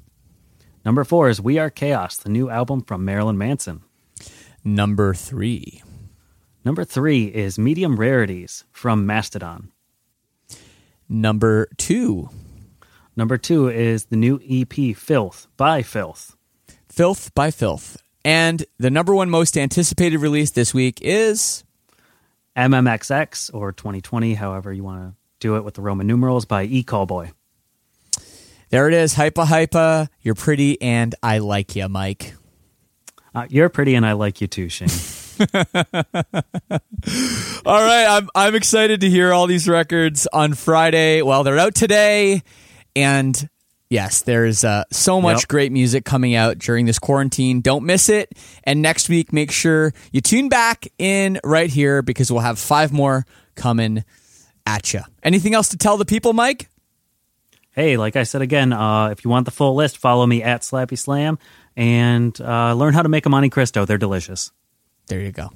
Number 0.84 1.04
four 1.04 1.28
is 1.28 1.40
We 1.40 1.58
Are 1.58 1.70
Chaos, 1.70 2.16
the 2.16 2.28
new 2.28 2.50
album 2.50 2.82
from 2.82 3.04
Marilyn 3.04 3.38
Manson. 3.38 3.82
Number 4.64 5.14
three. 5.14 5.82
Number 6.64 6.84
three 6.84 7.26
is 7.26 7.58
Medium 7.58 7.96
Rarities 7.96 8.64
from 8.72 9.04
Mastodon. 9.04 9.70
Number 11.08 11.68
two. 11.76 12.30
Number 13.14 13.36
two 13.36 13.68
is 13.68 14.06
the 14.06 14.16
new 14.16 14.40
EP 14.48 14.96
Filth 14.96 15.46
by 15.58 15.82
Filth. 15.82 16.36
Filth 16.88 17.34
by 17.34 17.50
Filth. 17.50 17.98
And 18.24 18.64
the 18.78 18.90
number 18.90 19.14
one 19.14 19.28
most 19.28 19.58
anticipated 19.58 20.18
release 20.18 20.52
this 20.52 20.72
week 20.72 21.00
is 21.02 21.64
MMXX 22.56 23.52
or 23.52 23.72
2020, 23.72 24.34
however 24.34 24.72
you 24.72 24.82
want 24.82 25.02
to 25.02 25.14
do 25.40 25.56
it 25.56 25.64
with 25.64 25.74
the 25.74 25.82
Roman 25.82 26.06
numerals 26.06 26.46
by 26.46 26.64
E 26.64 26.82
Callboy. 26.82 27.32
There 28.70 28.88
it 28.88 28.94
is. 28.94 29.14
Hypa 29.14 29.44
Hypa. 29.44 30.08
You're 30.22 30.34
pretty 30.34 30.80
and 30.80 31.14
I 31.22 31.38
like 31.38 31.76
you, 31.76 31.88
Mike. 31.90 32.34
Uh, 33.34 33.46
you're 33.50 33.68
pretty 33.68 33.94
and 33.94 34.06
I 34.06 34.12
like 34.12 34.40
you 34.40 34.46
too, 34.46 34.70
Shane. 34.70 34.88
all 35.40 35.48
right, 37.66 38.06
I'm 38.06 38.28
I'm 38.34 38.54
excited 38.54 39.00
to 39.00 39.10
hear 39.10 39.32
all 39.32 39.46
these 39.46 39.68
records 39.68 40.26
on 40.32 40.54
Friday. 40.54 41.22
Well, 41.22 41.44
they're 41.44 41.58
out 41.58 41.74
today, 41.74 42.42
and 42.94 43.48
yes, 43.90 44.22
there's 44.22 44.64
uh, 44.64 44.84
so 44.92 45.20
much 45.20 45.42
yep. 45.42 45.48
great 45.48 45.72
music 45.72 46.04
coming 46.04 46.34
out 46.34 46.58
during 46.58 46.86
this 46.86 46.98
quarantine. 46.98 47.60
Don't 47.60 47.84
miss 47.84 48.08
it. 48.08 48.32
And 48.64 48.82
next 48.82 49.08
week, 49.08 49.32
make 49.32 49.50
sure 49.50 49.92
you 50.12 50.20
tune 50.20 50.48
back 50.48 50.86
in 50.98 51.40
right 51.42 51.70
here 51.70 52.02
because 52.02 52.30
we'll 52.30 52.40
have 52.40 52.58
five 52.58 52.92
more 52.92 53.26
coming 53.54 54.04
at 54.66 54.92
you. 54.92 55.00
Anything 55.22 55.54
else 55.54 55.68
to 55.70 55.76
tell 55.76 55.96
the 55.96 56.04
people, 56.04 56.32
Mike? 56.32 56.68
Hey, 57.72 57.96
like 57.96 58.14
I 58.14 58.22
said 58.22 58.40
again, 58.40 58.72
uh, 58.72 59.08
if 59.08 59.24
you 59.24 59.30
want 59.30 59.46
the 59.46 59.50
full 59.50 59.74
list, 59.74 59.98
follow 59.98 60.24
me 60.24 60.44
at 60.44 60.62
Slappy 60.62 60.96
Slam 60.96 61.40
and 61.76 62.38
uh, 62.40 62.72
learn 62.74 62.94
how 62.94 63.02
to 63.02 63.08
make 63.08 63.26
a 63.26 63.28
Monte 63.28 63.50
Cristo. 63.50 63.84
They're 63.84 63.98
delicious. 63.98 64.52
There 65.06 65.20
you 65.20 65.32
go. 65.32 65.50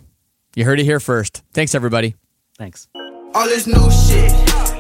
You 0.55 0.65
heard 0.65 0.81
it 0.81 0.85
here 0.85 1.01
first. 1.01 1.43
Thanks, 1.55 1.75
everybody. 1.75 2.15
Thanks. 2.59 2.89
All 3.35 3.45
this 3.47 3.67
new 3.67 3.91
shit, 3.91 4.31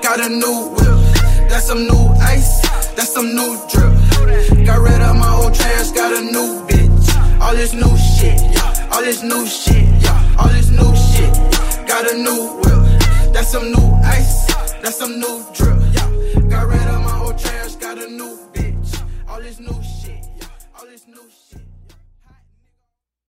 got 0.02 0.20
a 0.20 0.28
new 0.28 0.74
whip. 0.74 1.48
That's 1.48 1.66
some 1.66 1.84
new 1.84 2.08
ice, 2.20 2.60
that's 2.94 3.12
some 3.12 3.34
new 3.34 3.56
drip. 3.70 4.66
Got 4.66 4.80
rid 4.80 5.00
of 5.00 5.16
my 5.16 5.32
old 5.34 5.54
trash, 5.54 5.90
got 5.92 6.12
a 6.12 6.20
new 6.20 6.66
bitch. 6.66 7.40
All 7.40 7.54
this 7.54 7.72
new 7.72 7.96
shit, 7.96 8.40
yeah. 8.52 8.90
All 8.92 9.02
this 9.02 9.22
new 9.22 9.46
shit, 9.46 9.88
yeah. 10.02 10.36
All 10.38 10.48
this 10.48 10.70
new 10.70 10.94
shit, 10.96 11.32
got 11.86 12.10
a 12.10 12.16
new 12.16 12.56
whip. 12.60 13.32
That's 13.32 13.48
some 13.52 13.70
new 13.70 13.88
ice, 14.04 14.46
that's 14.82 14.96
some 14.96 15.18
new 15.18 15.46
drip, 15.54 15.78
yeah. 15.94 16.40
Got 16.48 16.66
rid 16.68 16.88
of 16.88 17.00
my 17.04 17.20
old 17.24 17.38
trash, 17.38 17.76
got 17.76 17.96
a 17.98 18.08
new 18.10 18.38
bitch. 18.52 19.02
All 19.28 19.40
this 19.40 19.60
new 19.60 19.80